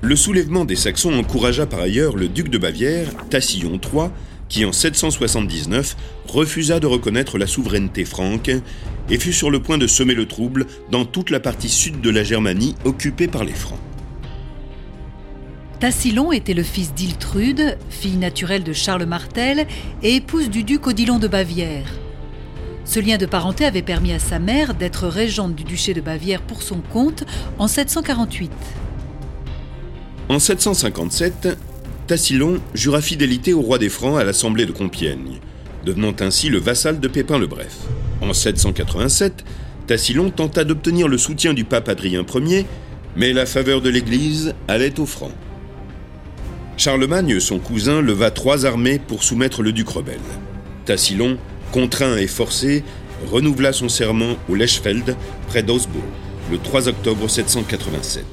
Le 0.00 0.16
soulèvement 0.16 0.64
des 0.64 0.76
Saxons 0.76 1.12
encouragea 1.12 1.66
par 1.66 1.80
ailleurs 1.80 2.16
le 2.16 2.28
duc 2.28 2.48
de 2.48 2.58
Bavière, 2.58 3.08
Tassillon 3.30 3.80
III, 3.82 4.10
qui 4.48 4.64
en 4.64 4.72
779 4.72 5.96
refusa 6.26 6.80
de 6.80 6.86
reconnaître 6.86 7.38
la 7.38 7.46
souveraineté 7.46 8.04
franque 8.04 8.50
et 9.10 9.18
fut 9.18 9.32
sur 9.32 9.50
le 9.50 9.60
point 9.60 9.78
de 9.78 9.86
semer 9.86 10.14
le 10.14 10.26
trouble 10.26 10.66
dans 10.90 11.04
toute 11.04 11.30
la 11.30 11.40
partie 11.40 11.68
sud 11.68 12.00
de 12.00 12.10
la 12.10 12.24
Germanie 12.24 12.74
occupée 12.84 13.28
par 13.28 13.44
les 13.44 13.52
Francs. 13.52 13.80
Tassilon 15.80 16.32
était 16.32 16.54
le 16.54 16.64
fils 16.64 16.92
d'Iltrude, 16.92 17.78
fille 17.88 18.16
naturelle 18.16 18.64
de 18.64 18.72
Charles 18.72 19.06
Martel 19.06 19.64
et 20.02 20.16
épouse 20.16 20.50
du 20.50 20.64
duc 20.64 20.88
Odilon 20.88 21.20
de 21.20 21.28
Bavière. 21.28 21.86
Ce 22.84 22.98
lien 22.98 23.16
de 23.16 23.26
parenté 23.26 23.64
avait 23.64 23.82
permis 23.82 24.12
à 24.12 24.18
sa 24.18 24.40
mère 24.40 24.74
d'être 24.74 25.06
régente 25.06 25.54
du 25.54 25.62
duché 25.62 25.94
de 25.94 26.00
Bavière 26.00 26.42
pour 26.42 26.62
son 26.62 26.80
compte 26.80 27.22
en 27.60 27.68
748. 27.68 28.50
En 30.28 30.40
757, 30.40 31.56
Tassilon 32.08 32.58
jura 32.74 33.00
fidélité 33.00 33.52
au 33.52 33.60
roi 33.60 33.78
des 33.78 33.88
Francs 33.88 34.18
à 34.18 34.24
l'Assemblée 34.24 34.66
de 34.66 34.72
Compiègne, 34.72 35.38
devenant 35.84 36.14
ainsi 36.18 36.48
le 36.48 36.58
vassal 36.58 36.98
de 36.98 37.06
Pépin 37.06 37.38
le 37.38 37.46
Bref. 37.46 37.76
En 38.20 38.32
787, 38.32 39.44
Tassilon 39.86 40.30
tenta 40.30 40.64
d'obtenir 40.64 41.06
le 41.06 41.18
soutien 41.18 41.54
du 41.54 41.64
pape 41.64 41.88
Adrien 41.88 42.24
Ier, 42.34 42.66
mais 43.14 43.32
la 43.32 43.46
faveur 43.46 43.80
de 43.80 43.90
l'Église 43.90 44.54
allait 44.66 44.98
aux 44.98 45.06
Francs. 45.06 45.32
Charlemagne, 46.78 47.40
son 47.40 47.58
cousin, 47.58 48.00
leva 48.00 48.30
trois 48.30 48.64
armées 48.64 49.00
pour 49.00 49.24
soumettre 49.24 49.62
le 49.62 49.72
duc 49.72 49.88
rebelle. 49.88 50.20
Tassilon, 50.84 51.36
contraint 51.72 52.16
et 52.16 52.28
forcé, 52.28 52.84
renouvela 53.32 53.72
son 53.72 53.88
serment 53.88 54.36
au 54.48 54.54
Lechfeld, 54.54 55.16
près 55.48 55.64
d'Augsbourg, 55.64 56.04
le 56.52 56.58
3 56.58 56.86
octobre 56.86 57.28
787. 57.28 58.24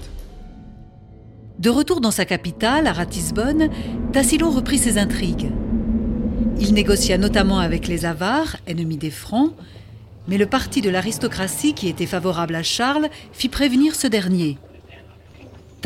De 1.57 1.69
retour 1.71 2.01
dans 2.01 2.11
sa 2.11 2.25
capitale, 2.25 2.85
à 2.85 2.93
Ratisbonne, 2.93 3.69
Tassilon 4.13 4.51
reprit 4.51 4.77
ses 4.77 4.99
intrigues. 4.99 5.49
Il 6.59 6.75
négocia 6.75 7.17
notamment 7.17 7.57
avec 7.57 7.87
les 7.87 8.05
Avars, 8.05 8.57
ennemis 8.67 8.97
des 8.97 9.09
Francs, 9.09 9.53
mais 10.27 10.37
le 10.37 10.45
parti 10.45 10.81
de 10.81 10.91
l'aristocratie 10.91 11.73
qui 11.73 11.87
était 11.87 12.05
favorable 12.05 12.53
à 12.53 12.61
Charles 12.61 13.09
fit 13.33 13.49
prévenir 13.49 13.95
ce 13.95 14.05
dernier. 14.05 14.59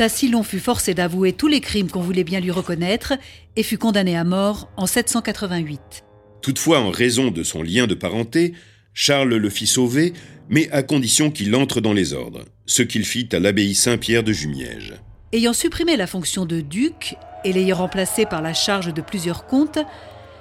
Tassilon 0.00 0.42
fut 0.42 0.60
forcé 0.60 0.94
d'avouer 0.94 1.34
tous 1.34 1.46
les 1.46 1.60
crimes 1.60 1.90
qu'on 1.90 2.00
voulait 2.00 2.24
bien 2.24 2.40
lui 2.40 2.50
reconnaître 2.50 3.12
et 3.54 3.62
fut 3.62 3.76
condamné 3.76 4.16
à 4.16 4.24
mort 4.24 4.70
en 4.78 4.86
788. 4.86 6.04
Toutefois, 6.40 6.80
en 6.80 6.90
raison 6.90 7.30
de 7.30 7.42
son 7.42 7.62
lien 7.62 7.86
de 7.86 7.92
parenté, 7.92 8.54
Charles 8.94 9.34
le 9.34 9.50
fit 9.50 9.66
sauver, 9.66 10.14
mais 10.48 10.70
à 10.70 10.82
condition 10.82 11.30
qu'il 11.30 11.54
entre 11.54 11.82
dans 11.82 11.92
les 11.92 12.14
ordres, 12.14 12.46
ce 12.64 12.82
qu'il 12.82 13.04
fit 13.04 13.28
à 13.32 13.40
l'abbaye 13.40 13.74
Saint-Pierre 13.74 14.22
de 14.22 14.32
Jumièges. 14.32 14.94
Ayant 15.34 15.52
supprimé 15.52 15.98
la 15.98 16.06
fonction 16.06 16.46
de 16.46 16.62
duc 16.62 17.16
et 17.44 17.52
l'ayant 17.52 17.76
remplacé 17.76 18.24
par 18.24 18.40
la 18.40 18.54
charge 18.54 18.94
de 18.94 19.02
plusieurs 19.02 19.44
comtes, 19.44 19.80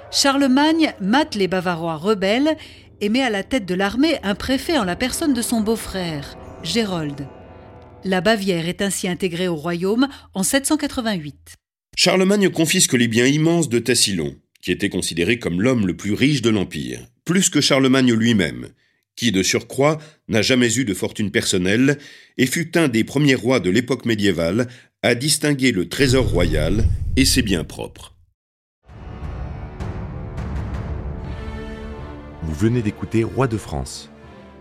Charlemagne 0.09 0.93
mate 1.01 1.35
les 1.35 1.49
Bavarois 1.49 1.97
rebelles 1.97 2.55
et 3.01 3.09
met 3.09 3.23
à 3.23 3.29
la 3.29 3.43
tête 3.43 3.65
de 3.65 3.75
l'armée 3.75 4.19
un 4.23 4.35
préfet 4.35 4.77
en 4.77 4.85
la 4.85 4.95
personne 4.95 5.33
de 5.33 5.41
son 5.41 5.59
beau-frère, 5.59 6.37
Gérold. 6.63 7.27
La 8.05 8.21
Bavière 8.21 8.69
est 8.69 8.81
ainsi 8.81 9.09
intégrée 9.09 9.49
au 9.49 9.55
royaume 9.55 10.07
en 10.33 10.43
788. 10.43 11.55
Charlemagne 11.97 12.49
confisque 12.49 12.93
les 12.93 13.09
biens 13.09 13.25
immenses 13.25 13.67
de 13.67 13.77
Tassilon, 13.77 14.37
qui 14.61 14.71
était 14.71 14.87
considéré 14.87 15.37
comme 15.37 15.61
l'homme 15.61 15.85
le 15.85 15.97
plus 15.97 16.13
riche 16.13 16.41
de 16.41 16.49
l'Empire, 16.49 17.05
plus 17.25 17.49
que 17.49 17.59
Charlemagne 17.59 18.13
lui-même, 18.13 18.69
qui 19.17 19.33
de 19.33 19.43
surcroît 19.43 19.97
n'a 20.29 20.41
jamais 20.41 20.77
eu 20.77 20.85
de 20.85 20.93
fortune 20.93 21.29
personnelle 21.29 21.97
et 22.37 22.45
fut 22.45 22.77
un 22.77 22.87
des 22.87 23.03
premiers 23.03 23.35
rois 23.35 23.59
de 23.59 23.69
l'époque 23.69 24.05
médiévale 24.05 24.69
à 25.03 25.13
distinguer 25.13 25.73
le 25.73 25.89
trésor 25.89 26.25
royal 26.25 26.85
et 27.17 27.25
ses 27.25 27.41
biens 27.41 27.65
propres. 27.65 28.15
Vous 32.43 32.55
venez 32.55 32.81
d'écouter 32.81 33.25
Roi 33.25 33.47
de 33.47 33.57
France. 33.57 34.09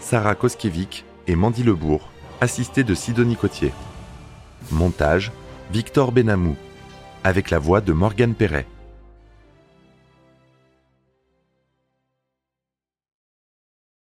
Sarah 0.00 0.34
Koskiewicz 0.34 1.04
et 1.26 1.36
Mandy 1.36 1.62
Lebourg, 1.62 2.08
assistée 2.40 2.84
de 2.84 2.94
Sidonie 2.94 3.36
Cotier. 3.36 3.72
Montage, 4.70 5.32
Victor 5.72 6.12
Benamou, 6.12 6.56
avec 7.24 7.50
la 7.50 7.58
voix 7.58 7.80
de 7.80 7.92
Morgane 7.92 8.34
Perret. 8.34 8.66